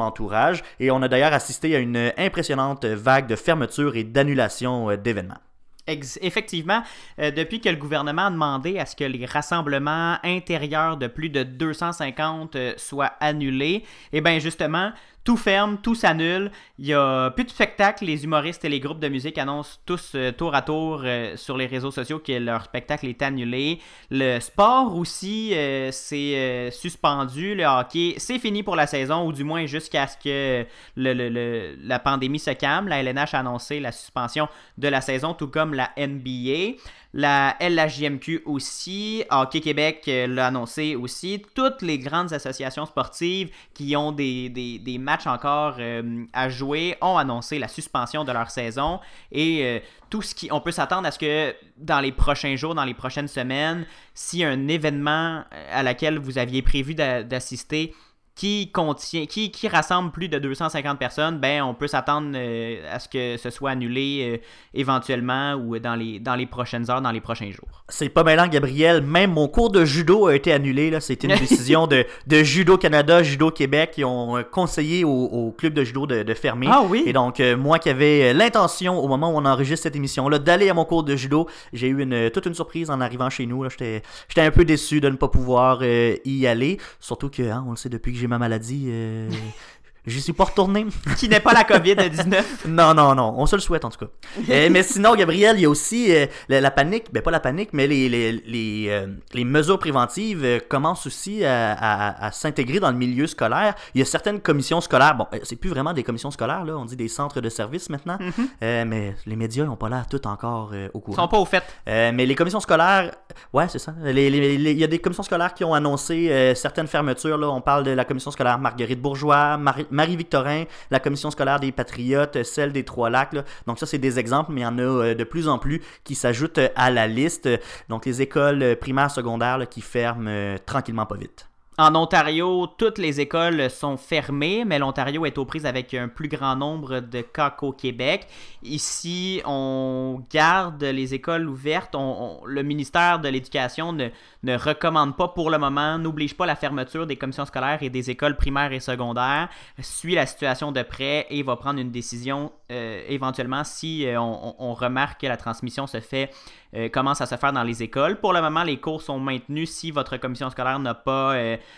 entourage. 0.00 0.62
Et 0.78 0.92
on 0.92 1.02
a 1.02 1.08
d'ailleurs 1.08 1.32
assisté 1.32 1.74
à 1.74 1.80
une 1.80 2.12
impressionnante 2.16 2.84
vague 2.84 3.26
de 3.26 3.34
fermetures 3.34 3.96
et 3.96 4.04
d'annulations 4.04 4.94
d'événements 4.96 5.40
effectivement, 5.86 6.82
euh, 7.18 7.30
depuis 7.30 7.60
que 7.60 7.68
le 7.68 7.76
gouvernement 7.76 8.26
a 8.26 8.30
demandé 8.30 8.78
à 8.78 8.86
ce 8.86 8.94
que 8.94 9.04
les 9.04 9.26
rassemblements 9.26 10.16
intérieurs 10.22 10.96
de 10.96 11.06
plus 11.06 11.28
de 11.28 11.42
250 11.42 12.56
euh, 12.56 12.74
soient 12.76 13.12
annulés, 13.20 13.84
eh 14.12 14.20
bien 14.20 14.38
justement, 14.38 14.92
tout 15.24 15.36
ferme, 15.36 15.78
tout 15.78 15.94
s'annule. 15.94 16.50
Il 16.78 16.86
n'y 16.86 16.94
a 16.94 17.30
plus 17.30 17.44
de 17.44 17.50
spectacle. 17.50 18.04
Les 18.04 18.24
humoristes 18.24 18.64
et 18.64 18.68
les 18.68 18.80
groupes 18.80 18.98
de 18.98 19.08
musique 19.08 19.38
annoncent 19.38 19.78
tous 19.86 20.12
euh, 20.14 20.32
tour 20.32 20.54
à 20.54 20.62
tour 20.62 21.02
euh, 21.04 21.36
sur 21.36 21.56
les 21.56 21.66
réseaux 21.66 21.90
sociaux 21.90 22.18
que 22.18 22.32
leur 22.32 22.64
spectacle 22.64 23.06
est 23.06 23.22
annulé. 23.22 23.78
Le 24.10 24.40
sport 24.40 24.96
aussi 24.96 25.52
euh, 25.54 25.90
c'est 25.92 26.70
suspendu. 26.72 27.54
Le 27.54 27.64
hockey, 27.64 28.14
c'est 28.18 28.38
fini 28.38 28.62
pour 28.62 28.76
la 28.76 28.86
saison, 28.86 29.26
ou 29.26 29.32
du 29.32 29.44
moins 29.44 29.66
jusqu'à 29.66 30.06
ce 30.06 30.16
que 30.16 30.66
la 30.96 31.98
pandémie 31.98 32.38
se 32.38 32.50
calme. 32.50 32.88
La 32.88 33.02
LNH 33.02 33.34
a 33.34 33.38
annoncé 33.38 33.80
la 33.80 33.92
suspension 33.92 34.48
de 34.78 34.88
la 34.88 35.00
saison, 35.00 35.34
tout 35.34 35.48
comme 35.48 35.74
la 35.74 35.90
NBA. 35.96 36.78
La 37.14 37.56
LHJMQ 37.60 38.42
aussi, 38.46 39.22
Hockey 39.30 39.60
Québec 39.60 40.04
euh, 40.08 40.26
l'a 40.26 40.46
annoncé 40.46 40.96
aussi. 40.96 41.42
Toutes 41.54 41.82
les 41.82 41.98
grandes 41.98 42.32
associations 42.32 42.86
sportives 42.86 43.50
qui 43.74 43.94
ont 43.96 44.12
des, 44.12 44.48
des, 44.48 44.98
matchs 44.98 45.26
encore 45.26 45.76
euh, 45.78 46.24
à 46.32 46.48
jouer 46.48 46.96
ont 47.02 47.18
annoncé 47.18 47.58
la 47.58 47.68
suspension 47.68 48.24
de 48.24 48.32
leur 48.32 48.50
saison. 48.50 48.98
Et 49.30 49.60
euh, 49.62 49.80
tout 50.08 50.22
ce 50.22 50.34
qui. 50.34 50.48
On 50.50 50.62
peut 50.62 50.70
s'attendre 50.70 51.06
à 51.06 51.10
ce 51.10 51.18
que 51.18 51.54
dans 51.76 52.00
les 52.00 52.12
prochains 52.12 52.56
jours, 52.56 52.74
dans 52.74 52.84
les 52.84 52.94
prochaines 52.94 53.28
semaines, 53.28 53.84
si 54.14 54.42
un 54.42 54.66
événement 54.68 55.44
à 55.70 55.82
laquelle 55.82 56.18
vous 56.18 56.38
aviez 56.38 56.62
prévu 56.62 56.94
d'assister 56.94 57.94
qui 58.42 58.72
contient, 58.72 59.26
qui, 59.26 59.52
qui, 59.52 59.68
rassemble 59.68 60.10
plus 60.10 60.28
de 60.28 60.36
250 60.36 60.98
personnes, 60.98 61.38
ben 61.38 61.62
on 61.62 61.74
peut 61.74 61.86
s'attendre 61.86 62.32
euh, 62.34 62.82
à 62.92 62.98
ce 62.98 63.08
que 63.08 63.36
ce 63.36 63.50
soit 63.50 63.70
annulé 63.70 64.32
euh, 64.32 64.44
éventuellement 64.74 65.54
ou 65.54 65.78
dans 65.78 65.94
les, 65.94 66.18
dans 66.18 66.34
les 66.34 66.46
prochaines 66.46 66.90
heures, 66.90 67.00
dans 67.00 67.12
les 67.12 67.20
prochains 67.20 67.52
jours. 67.52 67.84
C'est 67.88 68.08
pas 68.08 68.24
malin, 68.24 68.48
Gabriel. 68.48 69.00
Même 69.00 69.30
mon 69.30 69.46
cours 69.46 69.70
de 69.70 69.84
judo 69.84 70.26
a 70.26 70.34
été 70.34 70.52
annulé. 70.52 70.90
Là. 70.90 71.00
C'était 71.00 71.28
une 71.28 71.38
décision 71.38 71.86
de, 71.86 72.04
de, 72.26 72.42
Judo 72.42 72.76
Canada, 72.76 73.22
Judo 73.22 73.52
Québec 73.52 73.92
qui 73.92 74.04
ont 74.04 74.36
euh, 74.36 74.42
conseillé 74.42 75.04
au, 75.04 75.54
club 75.56 75.74
de 75.74 75.84
judo 75.84 76.08
de, 76.08 76.24
de, 76.24 76.34
fermer. 76.34 76.66
Ah 76.68 76.82
oui? 76.84 77.04
Et 77.06 77.12
donc, 77.12 77.40
moi 77.56 77.78
qui 77.78 77.90
avais 77.90 78.34
l'intention, 78.34 78.98
au 78.98 79.06
moment 79.06 79.30
où 79.30 79.36
on 79.36 79.44
enregistre 79.44 79.84
cette 79.84 79.94
émission-là, 79.94 80.40
d'aller 80.40 80.68
à 80.68 80.74
mon 80.74 80.84
cours 80.84 81.04
de 81.04 81.14
judo, 81.14 81.46
j'ai 81.72 81.86
eu 81.86 82.02
une, 82.02 82.28
toute 82.30 82.46
une 82.46 82.54
surprise 82.54 82.90
en 82.90 83.00
arrivant 83.00 83.30
chez 83.30 83.46
nous. 83.46 83.68
J'étais 83.70 84.02
un 84.38 84.50
peu 84.50 84.64
déçu 84.64 85.00
de 85.00 85.08
ne 85.08 85.14
pas 85.14 85.28
pouvoir 85.28 85.84
y 85.84 86.46
aller. 86.48 86.78
Surtout 86.98 87.30
que, 87.30 87.42
hein, 87.42 87.64
on 87.68 87.70
le 87.70 87.76
sait 87.76 87.88
depuis 87.88 88.12
que 88.12 88.18
j'ai 88.18 88.31
ma 88.32 88.38
maladie. 88.38 89.28
Je 90.04 90.18
suis 90.18 90.32
pas 90.32 90.44
retourné. 90.44 90.86
Qui 91.16 91.28
n'est 91.28 91.40
pas 91.40 91.52
la 91.52 91.62
COVID-19. 91.62 92.66
non, 92.66 92.92
non, 92.92 93.14
non. 93.14 93.34
On 93.36 93.46
se 93.46 93.54
le 93.54 93.62
souhaite, 93.62 93.84
en 93.84 93.90
tout 93.90 94.04
cas. 94.04 94.10
Euh, 94.50 94.68
mais 94.70 94.82
sinon, 94.82 95.14
Gabriel, 95.14 95.56
il 95.56 95.62
y 95.62 95.64
a 95.64 95.70
aussi 95.70 96.12
euh, 96.12 96.26
la, 96.48 96.70
panique. 96.72 97.12
Ben, 97.12 97.22
pas 97.22 97.30
la 97.30 97.38
panique, 97.38 97.70
mais 97.72 97.86
les, 97.86 98.08
les, 98.08 98.32
les, 98.32 98.86
euh, 98.88 99.06
les 99.32 99.44
mesures 99.44 99.78
préventives 99.78 100.62
commencent 100.68 101.06
aussi 101.06 101.44
à, 101.44 102.26
à, 102.26 102.32
s'intégrer 102.32 102.80
dans 102.80 102.90
le 102.90 102.96
milieu 102.96 103.28
scolaire. 103.28 103.74
Il 103.94 104.00
y 104.00 104.02
a 104.02 104.04
certaines 104.04 104.40
commissions 104.40 104.80
scolaires. 104.80 105.14
Bon, 105.14 105.26
c'est 105.44 105.56
plus 105.56 105.70
vraiment 105.70 105.92
des 105.92 106.02
commissions 106.02 106.32
scolaires, 106.32 106.64
là. 106.64 106.76
On 106.76 106.84
dit 106.84 106.96
des 106.96 107.08
centres 107.08 107.40
de 107.40 107.48
services 107.48 107.88
maintenant. 107.88 108.18
Mhm. 108.20 108.88
mais 108.88 109.14
les 109.26 109.36
médias 109.36 109.64
n'ont 109.64 109.76
pas 109.76 109.88
l'air 109.88 110.06
tout 110.08 110.26
encore 110.26 110.72
au 110.92 111.00
courant. 111.00 111.16
Ils 111.16 111.22
sont 111.22 111.28
pas 111.28 111.38
au 111.38 111.44
fait. 111.44 111.62
mais 111.86 112.26
les 112.26 112.34
commissions 112.34 112.60
scolaires, 112.60 113.12
ouais, 113.52 113.68
c'est 113.68 113.78
ça. 113.78 113.94
Il 114.04 114.78
y 114.78 114.84
a 114.84 114.86
des 114.88 114.98
commissions 114.98 115.22
scolaires 115.22 115.54
qui 115.54 115.64
ont 115.64 115.74
annoncé 115.74 116.54
certaines 116.56 116.88
fermetures. 116.88 117.38
Là. 117.38 117.50
On 117.50 117.60
parle 117.60 117.84
de 117.84 117.92
la 117.92 118.04
commission 118.04 118.32
scolaire 118.32 118.58
Marguerite 118.58 119.00
Bourgeois, 119.00 119.56
Marie 119.56 119.86
Marie-Victorin, 119.92 120.64
la 120.90 121.00
commission 121.00 121.30
scolaire 121.30 121.60
des 121.60 121.72
Patriotes, 121.72 122.42
celle 122.42 122.72
des 122.72 122.84
Trois-Lacs. 122.84 123.36
Donc 123.66 123.78
ça, 123.78 123.86
c'est 123.86 123.98
des 123.98 124.18
exemples, 124.18 124.52
mais 124.52 124.62
il 124.62 124.64
y 124.64 124.66
en 124.66 124.78
a 124.78 124.82
euh, 124.82 125.14
de 125.14 125.24
plus 125.24 125.48
en 125.48 125.58
plus 125.58 125.82
qui 126.04 126.14
s'ajoutent 126.14 126.60
à 126.74 126.90
la 126.90 127.06
liste. 127.06 127.48
Donc 127.88 128.06
les 128.06 128.22
écoles 128.22 128.76
primaires, 128.80 129.10
secondaires 129.10 129.68
qui 129.68 129.80
ferment 129.80 130.28
euh, 130.28 130.56
tranquillement 130.64 131.06
pas 131.06 131.16
vite. 131.16 131.51
En 131.82 131.96
Ontario, 131.96 132.68
toutes 132.78 132.98
les 132.98 133.20
écoles 133.20 133.68
sont 133.68 133.96
fermées, 133.96 134.64
mais 134.64 134.78
l'Ontario 134.78 135.26
est 135.26 135.36
aux 135.36 135.44
prises 135.44 135.66
avec 135.66 135.94
un 135.94 136.06
plus 136.06 136.28
grand 136.28 136.54
nombre 136.54 137.00
de 137.00 137.22
cas 137.22 137.50
qu'au 137.50 137.72
Québec. 137.72 138.28
Ici, 138.62 139.42
on 139.44 140.22
garde 140.30 140.84
les 140.84 141.12
écoles 141.12 141.48
ouvertes. 141.48 141.96
le 141.96 142.62
ministère 142.62 143.18
de 143.18 143.28
l'Éducation 143.28 143.92
ne, 143.92 144.10
ne, 144.44 144.56
recommande 144.56 145.16
pas 145.16 145.26
pour 145.26 145.50
le 145.50 145.58
moment, 145.58 145.98
n'oblige 145.98 146.36
pas 146.36 146.46
la 146.46 146.54
fermeture 146.54 147.04
des 147.04 147.16
commissions 147.16 147.46
scolaires 147.46 147.82
et 147.82 147.90
des 147.90 148.10
écoles 148.10 148.36
primaires 148.36 148.72
et 148.72 148.78
secondaires, 148.78 149.48
suit 149.80 150.14
la 150.14 150.26
situation 150.26 150.70
de 150.70 150.82
près 150.82 151.26
et 151.30 151.42
va 151.42 151.56
prendre 151.56 151.80
une 151.80 151.90
décision 151.90 152.52
euh, 152.72 153.02
éventuellement 153.08 153.64
si 153.64 154.06
euh, 154.06 154.18
on, 154.18 154.72
remarque 154.72 155.20
que 155.20 155.26
la 155.26 155.36
transmission 155.36 155.86
se 155.86 156.00
fait 156.00 156.30
euh, 156.74 156.88
commence 156.88 157.20
à 157.20 157.26
se 157.26 157.34
faire 157.34 157.52
dans 157.52 157.64
les 157.64 157.82
écoles. 157.82 158.18
Pour 158.18 158.32
le 158.32 158.40
moment, 158.40 158.62
les 158.62 158.78
cours 158.78 159.02
sont 159.02 159.18
maintenus 159.18 159.70
si 159.70 159.90
votre 159.90 160.16
commission 160.16 160.48
scolaire 160.48 160.78
n'a 160.78 160.94
pas 160.94 161.34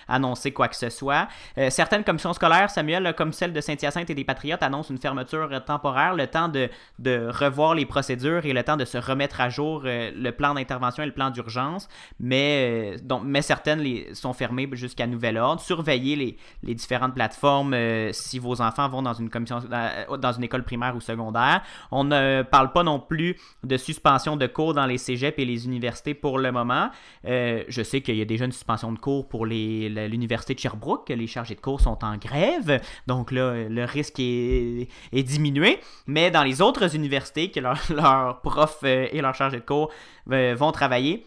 euh, 0.08 0.14
annoncé 0.14 0.52
quoi 0.52 0.68
que 0.68 0.76
ce 0.76 0.90
soit. 0.90 1.28
Euh, 1.58 1.70
certaines 1.70 2.04
commissions 2.04 2.32
scolaires, 2.32 2.70
Samuel, 2.70 3.14
comme 3.16 3.32
celle 3.32 3.52
de 3.52 3.60
Saint-Hyacinthe 3.60 4.10
et 4.10 4.14
des 4.14 4.24
Patriotes, 4.24 4.62
annoncent 4.62 4.92
une 4.92 4.98
fermeture 5.00 5.48
temporaire, 5.64 6.14
le 6.14 6.26
temps 6.26 6.48
de, 6.48 6.68
de, 6.98 7.28
revoir 7.32 7.74
les 7.74 7.86
procédures 7.86 8.44
et 8.46 8.52
le 8.52 8.62
temps 8.62 8.76
de 8.76 8.84
se 8.84 8.98
remettre 8.98 9.40
à 9.40 9.48
jour 9.48 9.82
le 9.84 10.30
plan 10.30 10.54
d'intervention 10.54 11.02
et 11.02 11.06
le 11.06 11.12
plan 11.12 11.30
d'urgence. 11.30 11.88
Mais, 12.20 12.96
donc, 13.02 13.22
mais 13.24 13.42
certaines 13.42 13.80
les, 13.80 14.14
sont 14.14 14.32
fermées 14.32 14.68
jusqu'à 14.72 15.06
nouvel 15.06 15.38
ordre. 15.38 15.60
Surveillez 15.60 16.16
les, 16.16 16.36
les 16.62 16.74
différentes 16.74 17.14
plateformes 17.14 17.76
si 18.12 18.38
vos 18.38 18.60
enfants 18.60 18.88
vont 18.88 19.02
dans 19.02 19.14
une 19.14 19.30
commission 19.30 19.60
dans 19.60 20.32
une 20.32 20.44
école 20.44 20.64
primaire 20.64 20.94
ou 20.96 21.00
secondaire. 21.00 21.62
On 21.90 22.04
ne 22.04 22.42
parle 22.42 22.72
pas 22.72 22.82
non 22.82 23.00
plus 23.00 23.36
de 23.62 23.76
suspension 23.76 24.36
de 24.36 24.46
cours 24.46 24.74
dans 24.74 24.86
les 24.86 24.98
cégeps 24.98 25.38
et 25.38 25.44
les 25.44 25.66
universités 25.66 26.14
pour 26.14 26.38
le 26.38 26.52
moment. 26.52 26.90
Euh, 27.26 27.64
je 27.68 27.82
sais 27.82 28.00
qu'il 28.00 28.16
y 28.16 28.22
a 28.22 28.24
déjà 28.24 28.44
une 28.44 28.52
suspension 28.52 28.92
de 28.92 28.98
cours 28.98 29.28
pour 29.28 29.46
l'université 29.88 30.54
de 30.54 30.60
Sherbrooke, 30.60 31.08
les 31.08 31.26
chargés 31.26 31.54
de 31.54 31.60
cours 31.60 31.80
sont 31.80 32.04
en 32.04 32.16
grève, 32.16 32.80
donc 33.06 33.30
là, 33.30 33.68
le 33.68 33.84
risque 33.84 34.20
est, 34.20 34.88
diminué. 35.12 35.80
Mais 36.06 36.30
dans 36.30 36.42
les 36.42 36.60
autres 36.60 36.94
universités, 36.94 37.50
que 37.50 37.60
leurs 37.60 38.40
profs 38.42 38.80
euh, 38.84 39.08
et 39.10 39.20
leurs 39.20 39.34
chargés 39.34 39.58
de 39.58 39.64
cours 39.64 39.90
vont 40.26 40.72
travailler, 40.72 41.26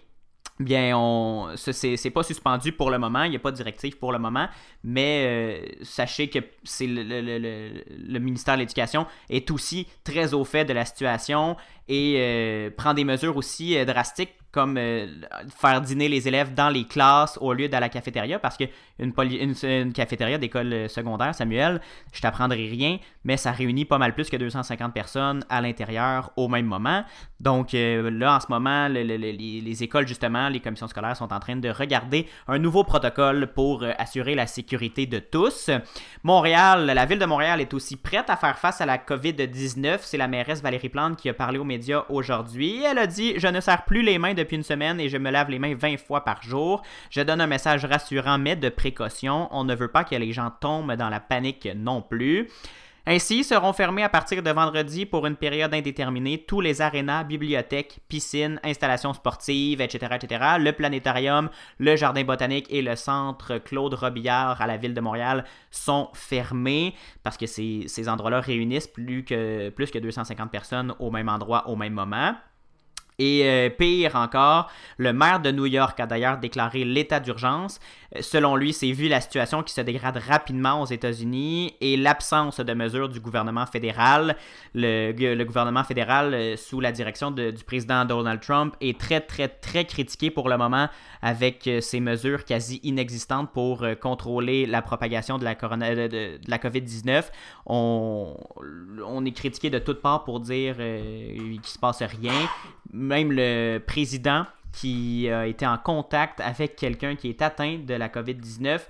bien, 0.59 0.97
on, 0.97 1.49
c'est 1.55 2.09
pas 2.09 2.23
suspendu 2.23 2.71
pour 2.71 2.89
le 2.89 2.97
moment, 2.97 3.23
il 3.23 3.31
n'y 3.31 3.35
a 3.35 3.39
pas 3.39 3.51
de 3.51 3.55
directive 3.55 3.97
pour 3.97 4.11
le 4.11 4.19
moment, 4.19 4.47
mais 4.83 5.25
euh, 5.25 5.83
sachez 5.83 6.29
que 6.29 6.39
c'est 6.67 6.87
le, 6.87 8.19
ministère 8.19 8.55
de 8.55 8.61
l'Éducation 8.61 9.05
est 9.29 9.49
aussi 9.51 9.87
très 10.03 10.33
au 10.33 10.43
fait 10.43 10.65
de 10.65 10.73
la 10.73 10.85
situation 10.85 11.55
et 11.87 12.15
euh, 12.17 12.69
prend 12.75 12.93
des 12.93 13.03
mesures 13.03 13.37
aussi 13.37 13.77
euh, 13.77 13.85
drastiques 13.85 14.33
comme 14.51 14.77
euh, 14.77 15.07
faire 15.55 15.81
dîner 15.81 16.09
les 16.09 16.27
élèves 16.27 16.53
dans 16.53 16.69
les 16.69 16.85
classes 16.85 17.37
au 17.41 17.53
lieu 17.53 17.67
de 17.67 17.77
la 17.77 17.89
cafétéria, 17.89 18.39
parce 18.39 18.57
qu'une 18.57 19.13
une, 19.19 19.93
cafétéria 19.93 20.39
d'école 20.39 20.89
secondaire, 20.89 21.35
Samuel, 21.35 21.79
je 22.11 22.21
t'apprendrai 22.21 22.67
rien, 22.67 22.97
mais 23.23 23.37
ça 23.37 23.51
réunit 23.51 23.85
pas 23.85 23.99
mal 23.99 24.15
plus 24.15 24.29
que 24.29 24.37
250 24.37 24.93
personnes 24.93 25.43
à 25.49 25.61
l'intérieur 25.61 26.31
au 26.37 26.47
même 26.47 26.65
moment. 26.65 27.03
Donc 27.39 27.73
là, 27.73 28.35
en 28.35 28.39
ce 28.39 28.47
moment, 28.49 28.87
les, 28.87 29.83
écoles, 29.83 30.07
justement, 30.07 30.49
les 30.49 30.59
commissions 30.59 30.87
scolaires 30.87 31.17
sont 31.17 31.31
en 31.31 31.39
train 31.39 31.57
de 31.57 31.69
regarder 31.69 32.25
un 32.47 32.57
nouveau 32.57 32.83
protocole 32.83 33.51
pour 33.53 33.83
assurer 33.99 34.33
la 34.33 34.47
sécurité 34.47 35.05
de 35.05 35.19
tous. 35.19 35.69
Montréal, 36.23 36.56
la 36.57 37.05
ville 37.05 37.19
de 37.19 37.25
Montréal 37.25 37.61
est 37.61 37.73
aussi 37.75 37.97
prête 37.97 38.29
à 38.29 38.35
faire 38.35 38.57
face 38.57 38.81
à 38.81 38.85
la 38.87 38.97
COVID-19. 38.97 39.99
C'est 40.01 40.17
la 40.17 40.27
mairesse 40.27 40.61
Valérie 40.63 40.89
Plante 40.89 41.15
qui 41.15 41.29
a 41.29 41.33
parlé 41.33 41.59
aux 41.59 41.63
médias 41.63 42.05
aujourd'hui. 42.09 42.83
Elle 42.83 42.97
a 42.97 43.05
dit 43.05 43.35
Je 43.37 43.47
ne 43.47 43.61
sers 43.61 43.85
plus 43.85 44.01
les 44.01 44.17
mains 44.17 44.33
depuis 44.33 44.55
une 44.55 44.63
semaine 44.63 44.99
et 44.99 45.07
je 45.07 45.17
me 45.17 45.29
lave 45.29 45.51
les 45.51 45.59
mains 45.59 45.75
20 45.75 45.97
fois 45.97 46.23
par 46.23 46.41
jour. 46.41 46.81
Je 47.11 47.21
donne 47.21 47.41
un 47.41 47.47
message 47.47 47.85
rassurant 47.85 48.39
mais 48.39 48.55
de 48.55 48.69
précaution. 48.69 49.47
On 49.51 49.65
ne 49.65 49.75
veut 49.75 49.89
pas 49.89 50.03
que 50.03 50.15
les 50.15 50.33
gens 50.33 50.51
tombent 50.59 50.93
dans 50.93 51.09
la 51.09 51.19
panique 51.19 51.69
non 51.75 52.01
plus. 52.01 52.49
Ainsi, 53.09 53.45
seront 53.45 53.71
fermés 53.71 54.03
à 54.03 54.09
partir 54.09 54.43
de 54.43 54.51
vendredi 54.51 55.05
pour 55.05 55.25
une 55.25 55.37
période 55.37 55.73
indéterminée 55.73 56.43
tous 56.45 56.59
les 56.59 56.81
arénas, 56.81 57.23
bibliothèques, 57.23 57.99
piscines, 58.09 58.59
installations 58.65 59.13
sportives, 59.13 59.79
etc., 59.79 60.17
etc. 60.21 60.45
Le 60.59 60.73
planétarium, 60.73 61.49
le 61.77 61.95
jardin 61.95 62.25
botanique 62.25 62.67
et 62.69 62.81
le 62.81 62.97
centre 62.97 63.59
Claude 63.59 63.93
Robillard 63.93 64.61
à 64.61 64.67
la 64.67 64.75
ville 64.75 64.93
de 64.93 64.99
Montréal 64.99 65.45
sont 65.71 66.09
fermés 66.13 66.95
parce 67.23 67.37
que 67.37 67.45
ces, 67.45 68.09
endroits-là 68.09 68.41
réunissent 68.41 68.87
plus 68.87 69.23
que, 69.23 69.69
plus 69.69 69.89
que 69.89 69.99
250 69.99 70.51
personnes 70.51 70.93
au 70.99 71.09
même 71.09 71.29
endroit 71.29 71.69
au 71.69 71.77
même 71.77 71.93
moment. 71.93 72.35
Et 73.19 73.41
euh, 73.45 73.71
pire 73.71 74.15
encore, 74.15 74.69
le 74.97 75.11
maire 75.11 75.39
de 75.39 75.49
New 75.49 75.65
York 75.65 75.99
a 75.99 76.05
d'ailleurs 76.05 76.37
déclaré 76.37 76.85
l'état 76.85 77.19
d'urgence. 77.19 77.79
Euh, 78.15 78.19
selon 78.21 78.55
lui, 78.55 78.73
c'est 78.73 78.91
vu 78.91 79.07
la 79.07 79.21
situation 79.21 79.63
qui 79.63 79.73
se 79.73 79.81
dégrade 79.81 80.17
rapidement 80.17 80.83
aux 80.83 80.85
États-Unis 80.85 81.73
et 81.81 81.97
l'absence 81.97 82.59
de 82.59 82.73
mesures 82.75 83.09
du 83.09 83.19
gouvernement 83.19 83.65
fédéral. 83.65 84.37
Le, 84.75 85.43
gouvernement 85.45 85.83
fédéral, 85.83 86.35
euh, 86.35 86.55
sous 86.57 86.79
la 86.79 86.91
direction 86.91 87.31
du 87.31 87.63
président 87.65 88.05
Donald 88.05 88.39
Trump, 88.39 88.75
est 88.81 88.99
très, 88.99 89.19
très, 89.19 89.47
très 89.47 89.85
critiqué 89.85 90.29
pour 90.29 90.47
le 90.47 90.57
moment 90.59 90.87
avec 91.23 91.67
ses 91.81 91.99
mesures 91.99 92.45
quasi 92.45 92.79
inexistantes 92.83 93.51
pour 93.51 93.83
contrôler 93.99 94.67
la 94.67 94.83
propagation 94.83 95.39
de 95.39 95.43
la, 95.43 95.55
de, 95.55 96.39
la 96.47 96.57
COVID-19. 96.59 97.25
On, 97.65 98.37
on, 99.03 99.25
est 99.25 99.31
critiqué 99.31 99.71
de 99.71 99.79
toutes 99.79 100.01
parts 100.01 100.23
pour 100.23 100.39
dire 100.39 100.75
qu'il 100.77 101.59
ne 101.59 101.63
se 101.63 101.79
passe 101.79 102.03
rien 102.03 102.47
même 102.97 103.31
le 103.31 103.79
président 103.79 104.45
qui 104.73 105.29
a 105.29 105.47
été 105.47 105.65
en 105.65 105.77
contact 105.77 106.39
avec 106.39 106.75
quelqu'un 106.75 107.15
qui 107.15 107.29
est 107.29 107.41
atteint 107.41 107.79
de 107.79 107.93
la 107.93 108.09
COVID-19 108.09 108.81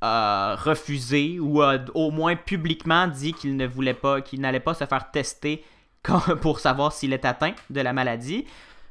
a 0.00 0.56
refusé 0.56 1.38
ou 1.40 1.62
a 1.62 1.78
au 1.94 2.10
moins 2.10 2.36
publiquement 2.36 3.06
dit 3.08 3.32
qu'il 3.32 3.56
ne 3.56 3.66
voulait 3.66 3.94
pas, 3.94 4.20
qu'il 4.20 4.40
n'allait 4.40 4.60
pas 4.60 4.74
se 4.74 4.84
faire 4.84 5.10
tester 5.10 5.64
pour 6.40 6.60
savoir 6.60 6.92
s'il 6.92 7.12
est 7.12 7.24
atteint 7.24 7.52
de 7.70 7.80
la 7.80 7.92
maladie. 7.92 8.46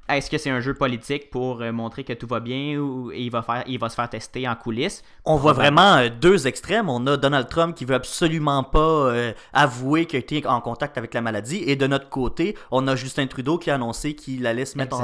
Est-ce 0.10 0.30
que 0.30 0.38
c'est 0.38 0.50
un 0.50 0.62
jeu 0.62 0.74
politique 0.74 1.30
pour 1.30 1.62
euh, 1.62 1.74
montrer 1.74 2.06
que 2.06 2.14
tout 2.14 2.28
va 2.28 2.40
bien 2.40 2.78
ou 2.78 3.12
il 3.12 3.30
va, 3.30 3.42
faire, 3.42 3.64
il 3.68 3.78
va 3.78 3.90
se 3.90 3.96
faire 3.96 4.10
tester 4.10 4.48
en 4.48 4.56
coulisses? 4.56 5.04
On 5.26 5.36
voit 5.36 5.52
vraiment 5.52 5.98
euh, 5.98 6.08
deux 6.10 6.48
extrêmes. 6.48 6.88
On 6.88 7.06
a 7.08 7.18
Donald 7.18 7.50
Trump 7.50 7.76
qui 7.76 7.84
veut 7.84 7.96
absolument 7.96 8.64
pas 8.64 8.80
euh, 8.80 9.34
avouer 9.52 10.06
qu'il 10.06 10.20
était 10.20 10.48
en 10.48 10.62
contact 10.62 10.98
avec 10.98 11.14
la 11.14 11.20
maladie. 11.20 11.62
Et 11.68 11.76
de 11.76 11.88
notre 11.88 12.08
côté, 12.08 12.56
on 12.72 12.88
a 12.88 12.96
Justin 12.96 13.28
Trudeau 13.28 13.58
qui 13.58 13.70
a 13.70 13.76
annoncé 13.76 14.16
qu'il 14.16 14.48
allait 14.48 14.64
se 14.64 14.78
mettre 14.78 14.98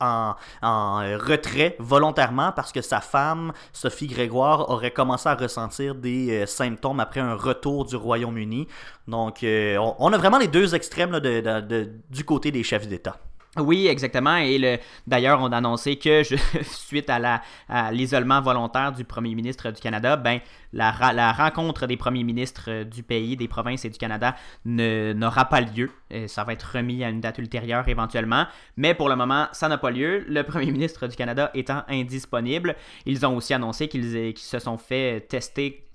en, 0.00 0.34
en, 0.62 0.98
retrait 1.18 1.76
volontairement 1.78 2.50
parce 2.50 2.72
que 2.72 2.82
sa 2.82 3.00
femme, 3.00 3.52
Sophie 3.72 4.08
Grégoire, 4.08 4.70
aurait 4.70 4.90
commencé 4.90 5.28
à 5.28 5.36
ressentir 5.36 5.94
des 5.94 6.46
symptômes 6.46 6.98
après 6.98 7.20
un 7.20 7.34
retour 7.34 7.84
du 7.84 7.94
Royaume-Uni. 7.94 8.66
Donc, 9.06 9.44
on, 9.44 10.12
a 10.12 10.18
vraiment 10.18 10.38
les 10.38 10.48
deux 10.48 10.74
extrêmes 10.74 11.20
du 11.20 12.24
côté 12.24 12.50
des 12.50 12.64
chefs 12.64 12.88
d'État. 12.88 13.18
Oui, 13.58 13.86
exactement. 13.86 14.36
Et 14.36 14.80
d'ailleurs, 15.06 15.40
on 15.40 15.52
a 15.52 15.56
annoncé 15.58 15.96
que 15.96 16.22
suite 16.62 17.10
à, 17.10 17.42
l'isolement 17.92 18.40
volontaire 18.40 18.92
du 18.92 19.04
premier 19.04 19.34
ministre 19.34 19.70
du 19.70 19.80
Canada, 19.80 20.16
ben, 20.16 20.40
la, 20.72 21.32
rencontre 21.32 21.86
des 21.86 21.96
premiers 21.96 22.24
ministres 22.24 22.84
du 22.84 23.02
pays, 23.02 23.36
des 23.36 23.48
provinces 23.48 23.84
et 23.84 23.90
du 23.90 23.98
Canada 23.98 24.34
n'aura 24.64 25.46
pas 25.46 25.60
lieu. 25.60 25.90
ça 26.26 26.44
va 26.44 26.52
être 26.52 26.76
remis 26.76 27.04
à 27.04 27.08
une 27.08 27.20
date 27.20 27.38
ultérieure 27.38 27.88
éventuellement. 27.88 28.46
Mais 28.76 28.94
pour 28.94 29.08
le 29.08 29.16
moment, 29.16 29.48
ça 29.52 29.68
n'a 29.68 29.78
pas 29.78 29.90
lieu. 29.90 30.24
Le 30.28 30.42
premier 30.48 30.70
ministre 30.70 31.06
du 31.06 31.16
Canada 31.16 31.50
étant 31.54 31.82
indisponible, 31.88 32.76
ils 33.06 33.24
ont 33.26 33.36
aussi 33.36 33.54
annoncé 33.54 33.88
qu'ils 33.88 34.36
se 34.36 34.58
sont 34.58 34.78
fait 34.78 35.26
tester 35.28 35.87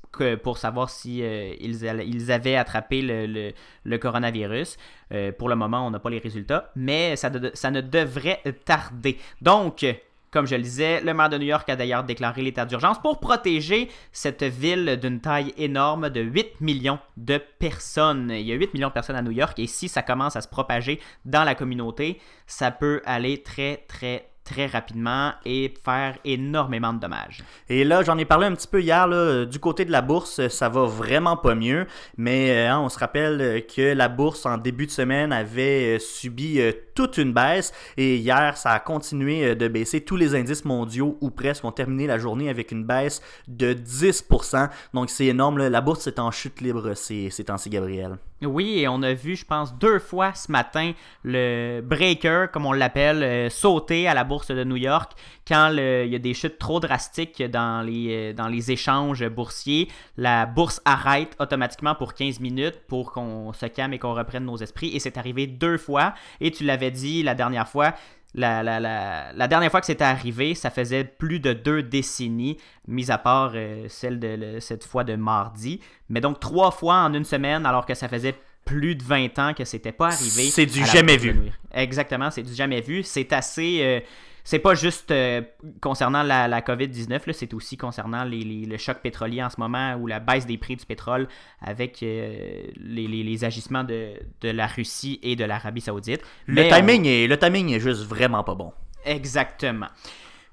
pour 0.43 0.57
savoir 0.57 0.89
si 0.89 1.23
euh, 1.23 1.53
ils, 1.59 2.31
avaient 2.31 2.55
attrapé 2.55 3.01
le, 3.01 3.97
coronavirus. 3.97 4.77
Euh, 5.11 5.31
pour 5.31 5.49
le 5.49 5.55
moment, 5.55 5.85
on 5.85 5.91
n'a 5.91 5.99
pas 5.99 6.09
les 6.09 6.19
résultats, 6.19 6.71
mais 6.75 7.15
ça, 7.15 7.31
ça, 7.53 7.71
ne 7.71 7.81
devrait 7.81 8.41
tarder. 8.65 9.17
Donc, 9.41 9.85
comme 10.33 10.47
je 10.47 10.55
le 10.55 10.63
disais, 10.63 11.01
le 11.01 11.13
maire 11.13 11.29
de 11.29 11.37
New 11.37 11.45
York 11.45 11.69
a 11.69 11.75
d'ailleurs 11.75 12.03
déclaré 12.03 12.41
l'état 12.41 12.65
d'urgence 12.65 12.99
pour 12.99 13.19
protéger 13.19 13.89
cette 14.11 14.43
ville 14.43 14.97
d'une 14.99 15.21
taille 15.21 15.53
énorme 15.57 16.09
de 16.09 16.21
8 16.21 16.59
millions 16.59 16.99
de 17.17 17.37
personnes. 17.37 18.31
Il 18.31 18.41
y 18.41 18.51
a 18.51 18.55
8 18.55 18.73
millions 18.73 18.87
de 18.87 18.93
personnes 18.93 19.15
à 19.15 19.21
New 19.21 19.31
York 19.31 19.57
et 19.59 19.67
si 19.67 19.87
ça 19.87 20.01
commence 20.01 20.35
à 20.35 20.41
se 20.41 20.47
propager 20.47 20.99
dans 21.25 21.43
la 21.43 21.53
communauté, 21.53 22.19
ça 22.47 22.71
peut 22.71 23.01
aller 23.05 23.43
très 23.43 23.85
très 23.87 24.32
très 24.43 24.65
rapidement 24.65 25.31
et 25.45 25.73
faire 25.83 26.17
énormément 26.25 26.93
de 26.93 26.99
dommages. 26.99 27.43
Et 27.69 27.83
là, 27.83 28.03
j'en 28.03 28.17
ai 28.17 28.25
parlé 28.25 28.47
un 28.47 28.53
petit 28.53 28.67
peu 28.67 28.81
hier, 28.81 29.07
là, 29.07 29.45
du 29.45 29.59
côté 29.59 29.85
de 29.85 29.91
la 29.91 30.01
bourse, 30.01 30.47
ça 30.49 30.69
va 30.69 30.85
vraiment 30.85 31.37
pas 31.37 31.55
mieux, 31.55 31.87
mais 32.17 32.51
euh, 32.51 32.71
hein, 32.71 32.79
on 32.79 32.89
se 32.89 32.99
rappelle 32.99 33.65
que 33.65 33.93
la 33.93 34.09
bourse 34.09 34.45
en 34.45 34.57
début 34.57 34.85
de 34.85 34.91
semaine 34.91 35.31
avait 35.31 35.95
euh, 35.95 35.99
subi 35.99 36.59
euh, 36.59 36.71
toute 36.95 37.17
une 37.17 37.33
baisse 37.33 37.73
et 37.97 38.17
hier, 38.17 38.57
ça 38.57 38.71
a 38.71 38.79
continué 38.79 39.55
de 39.55 39.67
baisser. 39.67 40.01
Tous 40.01 40.15
les 40.15 40.35
indices 40.35 40.65
mondiaux 40.65 41.17
ou 41.21 41.29
presque 41.31 41.63
ont 41.65 41.71
terminé 41.71 42.05
la 42.07 42.19
journée 42.19 42.49
avec 42.49 42.71
une 42.71 42.83
baisse 42.83 43.21
de 43.47 43.73
10%. 43.73 44.69
Donc 44.93 45.09
c'est 45.09 45.25
énorme, 45.25 45.57
la 45.57 45.81
bourse 45.81 46.07
est 46.07 46.19
en 46.19 46.31
chute 46.31 46.61
libre 46.61 46.93
ces, 46.93 47.29
ces 47.29 47.45
temps-ci, 47.45 47.69
Gabriel. 47.69 48.17
Oui, 48.45 48.79
et 48.79 48.87
on 48.87 49.01
a 49.01 49.13
vu, 49.13 49.35
je 49.35 49.45
pense, 49.45 49.77
deux 49.77 49.99
fois 49.99 50.33
ce 50.33 50.51
matin 50.51 50.93
le 51.23 51.81
breaker, 51.81 52.47
comme 52.51 52.65
on 52.65 52.73
l'appelle, 52.73 53.49
sauter 53.51 54.07
à 54.07 54.13
la 54.13 54.23
bourse 54.23 54.51
de 54.51 54.63
New 54.63 54.75
York, 54.75 55.13
quand 55.47 55.71
il 55.71 56.09
y 56.09 56.15
a 56.15 56.19
des 56.19 56.33
chutes 56.33 56.57
trop 56.57 56.79
drastiques 56.79 57.41
dans 57.43 57.85
les, 57.85 58.31
euh, 58.31 58.33
dans 58.33 58.47
les 58.47 58.71
échanges 58.71 59.27
boursiers, 59.27 59.89
la 60.17 60.45
bourse 60.45 60.81
arrête 60.85 61.35
automatiquement 61.39 61.95
pour 61.95 62.13
15 62.13 62.39
minutes 62.39 62.81
pour 62.87 63.11
qu'on 63.11 63.51
se 63.53 63.65
calme 63.65 63.93
et 63.93 63.99
qu'on 63.99 64.13
reprenne 64.13 64.45
nos 64.45 64.57
esprits. 64.57 64.95
Et 64.95 64.99
c'est 64.99 65.17
arrivé 65.17 65.47
deux 65.47 65.77
fois. 65.77 66.13
Et 66.39 66.51
tu 66.51 66.63
l'avais 66.63 66.91
dit 66.91 67.23
la 67.23 67.35
dernière 67.35 67.67
fois, 67.67 67.93
la, 68.35 69.47
dernière 69.47 69.71
fois 69.71 69.79
que 69.79 69.85
c'était 69.85 70.03
arrivé, 70.03 70.55
ça 70.55 70.69
faisait 70.69 71.03
plus 71.03 71.39
de 71.39 71.53
deux 71.53 71.83
décennies, 71.83 72.57
mis 72.87 73.11
à 73.11 73.17
part 73.17 73.51
euh, 73.55 73.85
celle 73.89 74.19
de 74.19 74.59
cette 74.59 74.83
fois 74.83 75.03
de 75.03 75.15
mardi. 75.15 75.79
Mais 76.09 76.21
donc 76.21 76.39
trois 76.39 76.71
fois 76.71 76.95
en 76.95 77.13
une 77.13 77.25
semaine, 77.25 77.65
alors 77.65 77.85
que 77.85 77.93
ça 77.93 78.07
faisait 78.07 78.35
plus 78.65 78.95
de 78.95 79.03
20 79.03 79.39
ans 79.39 79.53
que 79.53 79.65
c'était 79.65 79.91
pas 79.91 80.07
arrivé. 80.07 80.43
C'est 80.49 80.65
du 80.65 80.85
jamais 80.85 81.17
vu. 81.17 81.51
Exactement, 81.73 82.31
c'est 82.31 82.43
du 82.43 82.53
jamais 82.53 82.81
vu. 82.81 83.03
C'est 83.03 83.33
assez. 83.33 83.79
Euh, 83.81 83.99
c'est 84.45 84.59
pas 84.59 84.75
juste 84.75 85.09
euh, 85.11 85.41
concernant 85.79 86.21
la, 86.21 86.49
la 86.49 86.59
COVID-19, 86.59 87.31
c'est 87.31 87.53
aussi 87.53 87.77
concernant 87.77 88.25
les, 88.25 88.43
le 88.43 88.77
choc 88.77 88.97
pétrolier 89.01 89.41
en 89.41 89.49
ce 89.49 89.55
moment 89.57 89.95
ou 89.95 90.05
la 90.05 90.19
baisse 90.19 90.45
des 90.45 90.57
prix 90.57 90.75
du 90.75 90.85
pétrole 90.85 91.29
avec 91.61 92.03
euh, 92.03 92.63
les, 92.75 93.07
les, 93.07 93.45
agissements 93.45 93.85
de, 93.85 94.11
de, 94.41 94.49
la 94.49 94.67
Russie 94.67 95.17
et 95.23 95.37
de 95.37 95.45
l'Arabie 95.45 95.79
Saoudite. 95.79 96.21
Le 96.45 96.67
timing, 96.67 97.05
est, 97.05 97.27
le 97.27 97.37
timing 97.37 97.71
est 97.71 97.79
juste 97.79 98.03
vraiment 98.03 98.43
pas 98.43 98.53
bon. 98.53 98.73
Exactement. 99.05 99.87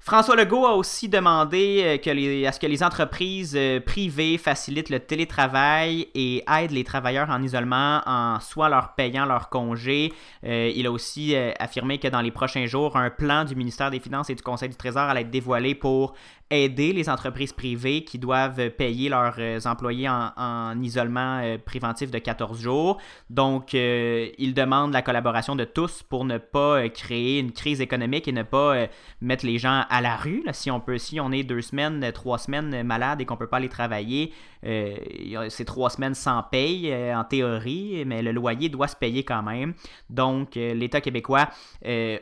François 0.03 0.35
Legault 0.35 0.65
a 0.65 0.73
aussi 0.73 1.09
demandé 1.09 1.99
euh, 2.07 2.47
à 2.47 2.51
ce 2.51 2.59
que 2.59 2.65
les 2.65 2.81
entreprises 2.81 3.53
euh, 3.55 3.79
privées 3.79 4.39
facilitent 4.39 4.89
le 4.89 4.99
télétravail 4.99 6.07
et 6.15 6.43
aident 6.51 6.71
les 6.71 6.83
travailleurs 6.83 7.29
en 7.29 7.39
isolement 7.43 8.01
en 8.07 8.39
soit 8.39 8.67
leur 8.67 8.95
payant 8.95 9.25
leur 9.25 9.49
congé. 9.49 10.11
Euh, 10.43 10.71
il 10.75 10.87
a 10.87 10.91
aussi 10.91 11.35
affirmé 11.59 11.99
que 11.99 12.07
dans 12.07 12.21
les 12.21 12.31
prochains 12.31 12.65
jours, 12.65 12.97
un 12.97 13.11
plan 13.11 13.45
du 13.45 13.55
ministère 13.55 13.91
des 13.91 13.99
Finances 13.99 14.31
et 14.31 14.35
du 14.35 14.41
Conseil 14.41 14.69
du 14.69 14.75
Trésor 14.75 15.03
allait 15.03 15.21
être 15.21 15.29
dévoilé 15.29 15.75
pour 15.75 16.15
aider 16.51 16.93
les 16.93 17.09
entreprises 17.09 17.53
privées 17.53 18.03
qui 18.03 18.19
doivent 18.19 18.69
payer 18.71 19.09
leurs 19.09 19.65
employés 19.65 20.07
en, 20.09 20.79
isolement 20.81 21.57
préventif 21.65 22.11
de 22.11 22.19
14 22.19 22.59
jours. 22.59 22.97
Donc, 23.29 23.73
il 23.73 24.53
demande 24.53 24.93
la 24.93 25.01
collaboration 25.01 25.55
de 25.55 25.63
tous 25.63 26.03
pour 26.03 26.25
ne 26.25 26.37
pas 26.37 26.87
créer 26.89 27.39
une 27.39 27.51
crise 27.51 27.81
économique 27.81 28.27
et 28.27 28.31
ne 28.31 28.43
pas 28.43 28.87
mettre 29.21 29.45
les 29.45 29.57
gens 29.57 29.85
à 29.89 30.01
la 30.01 30.15
rue. 30.15 30.43
si 30.51 30.69
on 30.71 30.79
peut, 30.79 30.97
si 30.97 31.19
on 31.19 31.31
est 31.31 31.43
deux 31.43 31.61
semaines, 31.61 32.11
trois 32.13 32.37
semaines 32.37 32.83
malade 32.83 33.21
et 33.21 33.25
qu'on 33.25 33.37
peut 33.37 33.47
pas 33.47 33.57
aller 33.57 33.69
travailler, 33.69 34.33
euh, 34.65 34.95
c'est 35.49 35.65
trois 35.65 35.89
semaines 35.89 36.13
sans 36.13 36.43
paye 36.43 36.91
euh, 36.91 37.15
en 37.15 37.23
théorie, 37.23 38.03
mais 38.05 38.21
le 38.21 38.31
loyer 38.31 38.69
doit 38.69 38.87
se 38.87 38.95
payer 38.95 39.23
quand 39.23 39.41
même. 39.41 39.73
Donc 40.09 40.57
euh, 40.57 40.73
l'État 40.73 41.01
québécois 41.01 41.49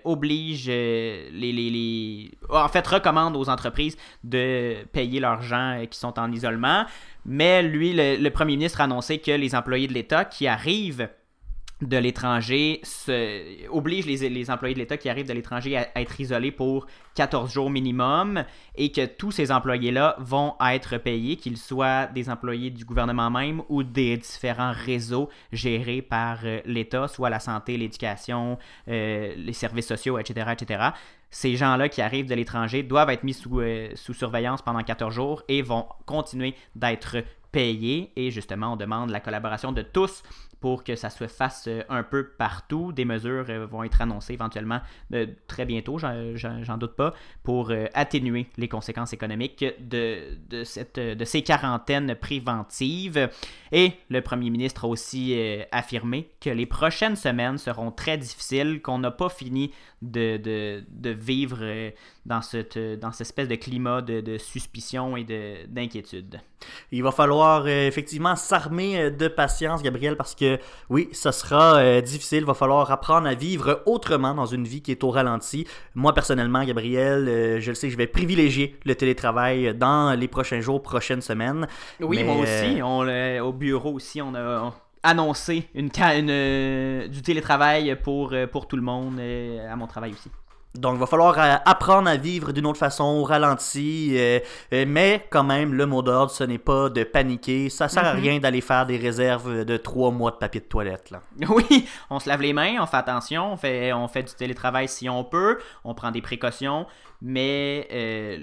oblige 0.04 0.68
les, 0.68 2.32
en 2.50 2.68
fait 2.68 2.86
recommande 2.86 3.36
aux 3.36 3.50
entreprises 3.50 3.98
de 4.24 4.86
payer 4.92 5.20
leurs 5.20 5.42
gens 5.42 5.84
qui 5.90 5.98
sont 5.98 6.20
en 6.20 6.32
isolement. 6.32 6.86
Mais 7.26 7.64
lui, 7.64 7.94
le 7.94 8.30
premier 8.30 8.54
ministre 8.54 8.82
a 8.82 8.86
annoncé 8.86 9.20
que 9.20 9.32
les 9.32 9.56
employés 9.56 9.88
de 9.88 9.94
l'État 9.94 10.26
qui 10.26 10.48
arrivent 10.48 11.10
de 11.82 11.98
l'étranger 11.98 12.82
oblige 13.70 14.06
les, 14.06 14.30
les, 14.30 14.52
employés 14.52 14.74
de 14.74 14.80
l'État 14.80 14.98
qui 14.98 15.08
arrivent 15.08 15.28
de 15.28 15.34
l'étranger 15.34 15.78
à, 15.78 15.88
être 15.96 16.20
isolés 16.20 16.52
pour 16.52 16.88
14 17.16 17.52
jours 17.52 17.70
minimum 17.70 18.44
et 18.76 18.92
que 18.92 19.06
tous 19.06 19.32
ces 19.32 19.52
employés-là 19.52 20.16
vont 20.20 20.56
être 20.62 20.98
payés, 20.98 21.38
qu'ils 21.38 21.58
soient 21.58 22.08
des 22.08 22.30
employés 22.30 22.70
du 22.70 22.84
gouvernement 22.84 23.30
même 23.30 23.62
ou 23.70 23.84
des 23.84 24.18
différents 24.18 24.74
réseaux 24.74 25.30
gérés 25.54 26.02
par 26.02 26.40
euh, 26.44 26.60
l'État, 26.66 27.08
soit 27.08 27.30
la 27.30 27.40
santé, 27.40 27.78
l'éducation, 27.78 28.58
euh, 28.90 29.34
les 29.38 29.54
services 29.54 29.88
sociaux, 29.88 30.20
etc. 30.20 30.90
Ces 31.32 31.56
gens-là 31.56 31.90
qui 31.90 32.02
arrivent 32.02 32.28
de 32.28 32.36
l'étranger 32.36 32.84
doivent 32.84 33.10
être 33.12 33.24
mis 33.24 33.34
sous, 33.34 33.60
euh, 33.60 33.90
surveillance 33.96 34.62
pendant 34.62 34.84
14 34.84 35.14
jours 35.14 35.44
et 35.48 35.62
vont 35.62 35.88
continuer 36.06 36.56
d'être 36.76 37.18
payés. 37.52 38.12
Et 38.16 38.32
justement, 38.32 38.74
on 38.74 38.76
demande 38.76 39.10
la 39.12 39.20
collaboration 39.20 39.72
de 39.72 39.82
tous 39.82 40.24
pour 40.60 40.84
que 40.84 40.96
ça 40.96 41.10
se 41.10 41.28
fasse 41.28 41.66
euh, 41.68 41.84
un 41.90 42.04
peu 42.04 42.28
partout. 42.28 42.92
Des 42.92 43.06
mesures 43.06 43.46
euh, 43.50 43.66
vont 43.66 43.84
être 43.84 44.02
annoncées 44.02 44.34
éventuellement 44.34 44.82
euh, 45.14 45.28
très 45.48 45.66
bientôt, 45.66 45.98
j'en 46.00 46.78
doute 46.78 46.96
pas, 46.96 47.14
pour 47.44 47.72
atténuer 47.94 48.48
les 48.58 48.68
conséquences 48.68 49.14
économiques 49.14 49.66
de, 49.80 50.38
ces 51.24 51.42
quarantaines 51.44 52.16
préventives. 52.16 53.30
Et 53.72 53.94
le 54.10 54.22
premier 54.22 54.50
ministre 54.50 54.86
a 54.86 54.88
aussi 54.88 55.36
affirmé 55.72 56.30
que 56.40 56.50
les 56.50 56.66
prochaines 56.66 57.16
semaines 57.16 57.58
seront 57.58 57.92
très 57.92 58.18
difficiles, 58.18 58.82
qu'on 58.82 59.00
n'a 59.00 59.12
pas 59.12 59.30
fini 59.30 59.72
de, 60.02 60.84
vivre 61.04 61.92
dans, 62.26 62.42
cette, 62.42 62.78
espèce 62.78 63.48
de 63.48 63.56
climat 63.56 64.02
de 64.02 64.38
suspicion 64.38 65.18
et 65.18 65.24
d'inquiétude. 65.68 66.40
Il 66.92 67.04
va 67.04 67.12
falloir 67.12 67.68
effectivement 67.68 68.36
s'armer 68.36 69.12
de 69.12 69.28
patience, 69.28 69.84
Gabriel, 69.84 70.18
parce 70.18 70.36
que 70.36 70.49
oui, 70.90 71.10
ça 71.12 71.32
sera 71.32 71.78
euh, 71.78 72.02
difficile. 72.02 72.40
Il 72.40 72.46
va 72.46 72.54
falloir 72.54 72.92
apprendre 72.92 73.28
à 73.28 73.34
vivre 73.34 73.82
autrement 73.86 74.34
dans 74.34 74.46
une 74.46 74.66
vie 74.66 74.82
qui 74.82 74.92
est 74.92 75.04
au 75.04 75.10
ralenti. 75.10 75.68
Moi, 75.96 76.14
personnellement, 76.14 76.64
Gabriel, 76.64 77.28
euh, 77.28 77.60
je 77.60 77.72
le 77.72 77.76
sais, 77.76 77.90
je 77.90 77.98
vais 77.98 78.08
privilégier 78.08 78.76
le 78.86 78.96
télétravail 78.96 79.74
dans 79.76 80.18
les 80.18 80.28
prochains 80.28 80.62
jours, 80.62 80.82
prochaines 80.82 81.22
semaines. 81.22 81.68
Oui, 82.00 82.24
moi 82.24 82.36
aussi. 82.36 82.82
Euh, 82.82 83.40
on, 83.42 83.48
au 83.48 83.54
bureau 83.54 83.94
aussi, 83.94 84.22
on 84.22 84.36
a 84.36 84.74
annoncé 85.04 85.68
une, 85.76 85.90
une, 85.98 87.08
du 87.08 87.22
télétravail 87.22 87.98
pour, 88.04 88.34
pour 88.52 88.68
tout 88.68 88.76
le 88.76 88.82
monde, 88.82 89.20
à 89.20 89.76
mon 89.76 89.88
travail 89.88 90.12
aussi. 90.12 90.30
Donc, 90.76 90.96
il 90.96 91.00
va 91.00 91.08
falloir 91.08 91.38
euh, 91.40 91.56
apprendre 91.66 92.08
à 92.08 92.16
vivre 92.16 92.52
d'une 92.52 92.68
autre 92.68 92.78
façon, 92.78 93.04
au 93.04 93.24
ralenti. 93.24 94.12
Euh, 94.14 94.40
euh, 94.72 94.86
mais 94.88 95.26
quand 95.32 95.44
même, 95.44 95.74
le 95.74 95.88
mot 95.88 96.04
d'ordre, 96.04 96.32
ce 96.32 96.44
n'est 96.44 96.60
pas 96.60 96.90
de 96.90 97.04
paniquer. 97.04 97.70
Ça 97.70 97.90
sert 97.90 98.06
à 98.06 98.14
mhm. 98.14 98.22
rien 98.22 98.40
d'aller 98.40 98.62
faire 98.62 98.86
des 98.86 98.98
réserves 98.98 99.66
de 99.66 99.78
trois 99.78 100.12
mois 100.12 100.30
de 100.30 100.36
papier 100.36 100.62
de 100.62 100.66
toilette. 100.66 101.10
Là. 101.10 101.22
Oui, 101.50 101.88
on 102.12 102.20
se 102.20 102.30
lave 102.30 102.42
les 102.42 102.54
mains, 102.54 102.76
on 102.80 102.86
fait 102.86 102.98
attention, 102.98 103.54
on 103.54 103.58
fait, 103.58 103.92
on 103.92 104.08
fait 104.08 104.22
du 104.24 104.34
télétravail 104.34 104.88
si 104.88 105.10
on 105.10 105.24
peut, 105.24 105.58
on 105.84 105.96
prend 105.96 106.12
des 106.12 106.22
précautions. 106.22 106.86
Mais 107.22 107.88
euh, 107.92 108.38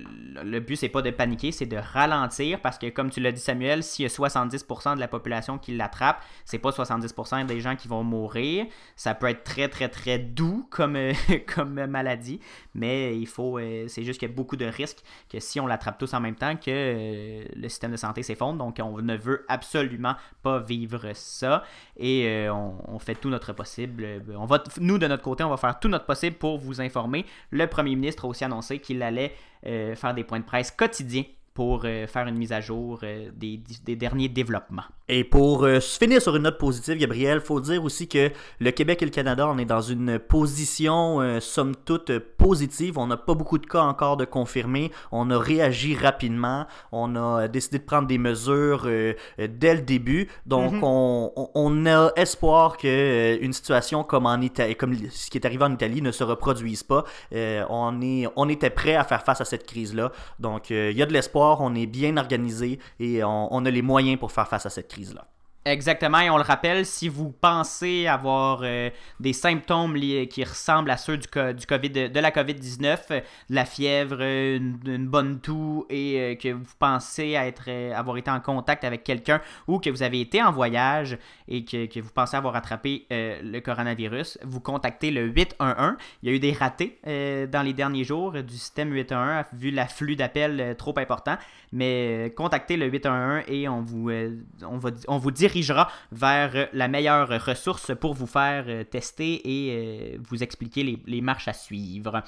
le 0.45 0.61
but, 0.61 0.77
c'est 0.77 0.91
pas 0.91 1.01
de 1.01 1.11
paniquer, 1.11 1.51
c'est 1.51 1.67
de 1.67 1.79
ralentir 1.79 2.61
parce 2.61 2.77
que, 2.79 2.89
comme 2.91 3.09
tu 3.09 3.21
l'as 3.21 3.33
dit, 3.33 3.41
Samuel, 3.41 3.83
s'il 3.83 4.03
y 4.03 4.07
a 4.07 4.11
70% 4.11 4.97
de 4.97 5.01
la 5.01 5.09
population 5.09 5.57
qui 5.57 5.75
l'attrape, 5.75 6.23
c'est 6.45 6.59
pas 6.59 6.71
70% 6.71 7.47
des 7.47 7.61
gens 7.61 7.75
qui 7.75 7.89
vont 7.89 8.05
mourir. 8.05 8.67
Ça 8.95 9.15
peut 9.15 9.29
être 9.29 9.45
très, 9.45 9.69
très, 9.69 9.89
très 9.89 10.19
doux 10.19 10.67
comme, 10.71 10.97
euh, 10.97 11.15
comme 11.55 11.87
maladie, 11.87 12.41
mais 12.75 13.19
il 13.19 13.27
faut. 13.27 13.59
Euh, 13.59 13.87
c'est 13.89 14.05
juste 14.05 14.21
qu'il 14.21 14.29
y 14.29 14.33
a 14.33 14.35
beaucoup 14.35 14.57
de 14.57 14.67
risques 14.67 15.03
que 15.31 15.41
si 15.41 15.59
on 15.59 15.67
l'attrape 15.67 15.97
tous 15.97 16.12
en 16.12 16.21
même 16.21 16.37
temps, 16.37 16.57
que 16.57 17.45
le 17.57 17.69
système 17.71 17.93
de 17.93 17.97
santé 17.97 18.23
s'effondre. 18.23 18.59
Donc, 18.59 18.79
on 18.83 19.01
ne 19.01 19.17
veut 19.17 19.47
absolument 19.49 20.17
pas 20.43 20.59
vivre 20.59 21.12
ça 21.15 21.65
et 21.97 22.49
on, 22.51 22.99
fait 22.99 23.15
tout 23.15 23.29
notre 23.29 23.53
possible. 23.53 24.23
On 24.37 24.47
va, 24.47 24.62
nous, 24.81 24.99
de 24.99 25.07
notre 25.07 25.23
côté, 25.23 25.45
on 25.45 25.51
va 25.51 25.57
faire 25.57 25.79
tout 25.79 25.89
notre 25.89 26.07
possible 26.07 26.37
pour 26.37 26.59
vous 26.59 26.81
informer. 26.81 27.25
Le 27.51 27.67
premier 27.67 27.95
ministre 27.95 28.25
a 28.25 28.29
aussi 28.29 28.45
annoncé 28.45 28.65
qu'il 28.74 29.02
allait 29.02 29.33
euh, 29.66 29.94
faire 29.94 30.14
des 30.14 30.24
points 30.24 30.40
de 30.40 30.44
presse 30.44 30.70
quotidiens 30.70 31.24
pour 31.57 31.85
euh, 31.87 32.07
faire 32.07 32.27
une 32.27 32.37
mise 32.37 32.53
à 32.53 32.61
jour 32.61 33.01
euh, 33.03 33.31
des, 33.35 33.97
derniers 33.97 34.29
développements. 34.29 34.83
Et 35.09 35.25
pour 35.25 35.64
euh, 35.64 35.81
finir 35.81 36.21
sur 36.21 36.37
une 36.37 36.42
note 36.42 36.59
positive, 36.59 36.99
Gabriel, 36.99 37.40
faut 37.40 37.61
dire 37.61 37.83
aussi 37.83 38.09
que 38.09 38.31
le 38.61 38.71
Québec 38.73 39.01
et 39.01 39.07
le 39.07 39.11
Canada, 39.11 39.49
on 39.49 39.57
est 39.57 39.64
dans 39.64 39.81
une 39.81 40.19
position 40.19 41.40
somme 41.40 41.75
toute 41.75 42.19
positive. 42.19 42.99
On 42.99 43.07
n'a 43.07 43.16
pas 43.16 43.33
beaucoup 43.35 43.57
de 43.57 43.66
cas 43.66 43.81
encore 43.81 44.19
de 44.19 44.27
confirmés. 44.27 44.90
On 45.12 45.31
a 45.31 45.38
réagi 45.38 45.95
rapidement. 45.95 46.66
On 46.92 47.16
a 47.16 47.49
décidé 47.49 47.79
de 47.79 47.85
prendre 47.85 48.07
des 48.07 48.19
mesures 48.19 48.87
dès 49.38 49.75
le 49.75 49.81
début. 49.81 50.29
Donc, 50.45 50.73
mhm. 50.73 50.81
on, 50.83 51.51
on, 51.55 51.87
a 51.87 52.11
espoir 52.16 52.77
que 52.77 53.38
une 53.40 53.53
situation 53.55 54.05
comme 54.05 54.27
en 54.27 54.40
Italie, 54.40 54.77
comme 54.77 54.95
ce 54.95 55.31
qui 55.31 55.38
est 55.38 55.47
arrivé 55.47 55.64
en 55.64 55.73
Italie, 55.73 56.03
ne 56.03 56.11
se 56.11 56.25
reproduise 56.25 56.83
pas. 56.83 57.05
on 57.33 58.01
est, 58.03 58.27
on 58.37 58.49
était 58.49 58.71
prêt 58.71 58.97
à 58.97 59.05
faire 59.05 59.23
face 59.23 59.40
à 59.40 59.45
cette 59.47 59.66
crise-là. 59.66 60.12
Donc, 60.38 60.71
il 60.71 60.92
y 60.92 61.03
a 61.03 61.07
de 61.07 61.12
l'espoir 61.12 61.46
on 61.61 61.75
est 61.75 61.87
bien 61.87 62.17
organisé 62.17 62.79
et 62.99 63.23
on, 63.25 63.65
a 63.65 63.71
les 63.71 63.83
moyens 63.83 64.19
pour 64.19 64.33
faire 64.33 64.49
face 64.49 64.67
à 64.67 64.71
cette 64.71 64.89
crise-là. 64.89 65.27
Exactement, 65.66 66.20
et 66.20 66.31
on 66.31 66.37
le 66.37 66.44
rappelle, 66.44 66.87
si 66.87 67.09
vous 67.09 67.33
pensez 67.33 68.07
avoir 68.07 68.61
euh, 68.62 68.88
des 69.18 69.33
symptômes 69.33 69.98
qui 70.31 70.44
ressemblent 70.44 70.92
à 70.92 70.96
ceux 70.96 71.16
du, 71.16 71.26
du 71.26 71.66
COVID, 71.66 71.90
de, 71.90 72.20
la 72.20 72.31
COVID-19, 72.31 73.09
de 73.09 73.22
la 73.50 73.64
fièvre, 73.64 74.22
une, 74.22 75.09
bonne 75.09 75.40
toux, 75.40 75.85
et 75.90 76.20
euh, 76.20 76.35
que 76.37 76.52
vous 76.52 76.72
pensez 76.79 77.31
être, 77.31 77.64
euh, 77.66 77.92
avoir 77.96 78.16
été 78.16 78.31
en 78.31 78.38
contact 78.38 78.85
avec 78.85 79.02
quelqu'un 79.02 79.40
ou 79.66 79.81
que 79.81 79.90
vous 79.90 80.05
avez 80.05 80.20
été 80.20 80.40
en 80.40 80.52
voyage 80.52 81.18
et 81.48 81.64
que, 81.64 81.98
vous 81.98 82.12
pensez 82.14 82.37
avoir 82.37 82.55
attrapé 82.55 83.07
le 83.11 83.59
coronavirus, 83.59 84.38
vous 84.44 84.61
contactez 84.61 85.11
le 85.11 85.26
811. 85.26 85.96
Il 86.22 86.29
y 86.29 86.33
a 86.33 86.37
eu 86.37 86.38
des 86.38 86.52
ratés 86.52 87.00
dans 87.50 87.62
les 87.62 87.72
derniers 87.72 88.05
jours 88.05 88.33
du 88.33 88.55
système 88.55 88.92
811 88.92 89.46
vu 89.52 89.70
l'afflux 89.72 90.14
d'appels 90.14 90.76
trop 90.79 90.96
important, 90.96 91.37
mais 91.72 92.33
contactez 92.37 92.76
le 92.76 92.87
811 92.87 93.44
et 93.48 93.68
on 93.68 93.81
vous, 93.83 94.11
on 94.62 94.79
va, 94.79 94.90
on 95.09 95.18
vous 95.18 95.31
dirige 95.31 95.56
vers 96.12 96.69
la 96.73 96.88
meilleure 96.88 97.29
ressource 97.45 97.92
pour 98.01 98.14
vous 98.14 98.27
faire 98.27 98.64
euh, 98.69 98.85
tester 98.85 99.40
et 99.45 100.14
euh, 100.14 100.19
vous 100.29 100.42
expliquer 100.42 101.01
les, 101.07 101.21
marches 101.21 101.49
à 101.49 101.53
suivre. 101.53 102.23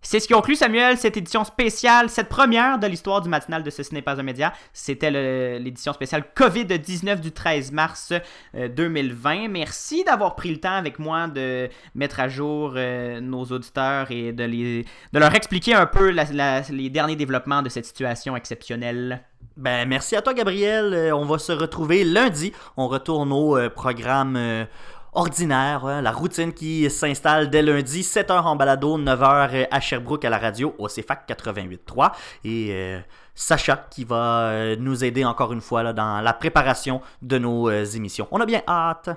C'est 0.00 0.20
ce 0.20 0.28
qui 0.28 0.32
conclut, 0.32 0.54
Samuel, 0.54 0.96
cette 0.96 1.16
édition 1.16 1.42
spéciale, 1.42 2.08
cette 2.08 2.28
première 2.28 2.78
de 2.78 2.86
l'histoire 2.86 3.20
du 3.20 3.28
matinal 3.28 3.64
de 3.64 3.70
Ce 3.70 3.82
n'est 3.92 4.00
pas 4.02 4.20
un 4.20 4.22
média. 4.22 4.52
C'était 4.72 5.10
l'édition 5.58 5.92
spéciale 5.92 6.24
COVID-19 6.36 7.18
du 7.18 7.32
13 7.32 7.72
mars 7.72 8.12
2020. 8.54 9.36
Euh, 9.36 9.48
Merci 9.50 10.04
d'avoir 10.04 10.36
pris 10.36 10.50
le 10.50 10.60
temps 10.60 10.76
avec 10.76 11.00
moi 11.00 11.26
de 11.26 11.68
mettre 11.96 12.20
à 12.20 12.28
jour 12.28 12.74
nos 12.74 13.44
auditeurs 13.46 14.12
et 14.12 14.32
de, 14.32 14.46
de 14.46 15.18
leur 15.18 15.34
expliquer 15.34 15.74
un 15.74 15.86
peu 15.86 16.10
les 16.10 16.90
derniers 16.90 17.16
développements 17.16 17.62
de 17.62 17.68
cette 17.68 17.86
situation 17.86 18.36
exceptionnelle. 18.36 19.24
Ben, 19.58 19.88
merci 19.88 20.14
à 20.14 20.22
toi, 20.22 20.34
Gabriel. 20.34 20.94
Euh, 20.94 21.16
on 21.16 21.24
va 21.24 21.36
se 21.36 21.50
retrouver 21.50 22.04
lundi. 22.04 22.52
On 22.76 22.86
retourne 22.86 23.32
au 23.32 23.58
euh, 23.58 23.68
programme 23.68 24.36
euh, 24.36 24.64
ordinaire, 25.12 25.84
hein, 25.84 26.00
la 26.00 26.12
routine 26.12 26.52
qui 26.52 26.88
s'installe 26.88 27.50
dès 27.50 27.62
lundi, 27.62 28.02
7h 28.02 28.40
en 28.42 28.54
balado, 28.54 28.96
9h 28.96 29.66
à 29.68 29.80
Sherbrooke 29.80 30.24
à 30.24 30.30
la 30.30 30.38
radio, 30.38 30.76
au 30.78 30.86
CFAC 30.86 31.28
88.3. 31.28 32.12
Et 32.44 32.98
Sacha 33.34 33.88
qui 33.90 34.04
va 34.04 34.76
nous 34.76 35.02
aider 35.02 35.24
encore 35.24 35.52
une 35.52 35.60
fois 35.60 35.92
dans 35.92 36.20
la 36.20 36.32
préparation 36.34 37.00
de 37.20 37.38
nos 37.38 37.68
émissions. 37.68 38.28
On 38.30 38.40
a 38.40 38.46
bien 38.46 38.62
hâte. 38.68 39.10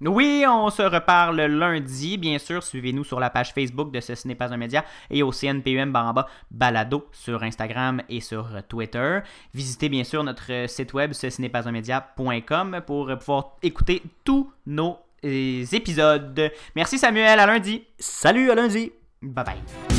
Oui, 0.00 0.44
on 0.46 0.70
se 0.70 0.82
reparle 0.82 1.40
lundi. 1.40 2.18
Bien 2.18 2.38
sûr, 2.38 2.62
suivez-nous 2.62 3.04
sur 3.04 3.20
la 3.20 3.30
page 3.30 3.52
Facebook 3.52 3.92
de 3.92 4.00
Ce 4.00 4.26
n'est 4.26 4.34
pas 4.34 4.52
un 4.52 4.56
média 4.56 4.84
et 5.10 5.22
au 5.22 5.30
CNPUM 5.30 5.92
Baramba 5.92 6.28
Balado 6.50 7.08
sur 7.12 7.42
Instagram 7.42 8.02
et 8.08 8.20
sur 8.20 8.48
Twitter. 8.68 9.20
Visitez 9.54 9.88
bien 9.88 10.04
sûr 10.04 10.22
notre 10.22 10.68
site 10.68 10.94
web 10.94 11.12
ce 11.12 11.40
n'est 11.40 11.48
pas 11.48 11.68
un 11.68 11.72
média.com 11.72 12.80
pour 12.86 13.10
pouvoir 13.18 13.56
écouter 13.62 14.02
tous 14.24 14.50
nos 14.66 14.98
euh, 15.24 15.64
épisodes. 15.72 16.52
Merci 16.76 16.98
Samuel, 16.98 17.38
à 17.38 17.46
lundi. 17.46 17.84
Salut, 17.98 18.50
à 18.50 18.54
lundi. 18.54 18.92
Bye 19.22 19.44
bye. 19.44 19.97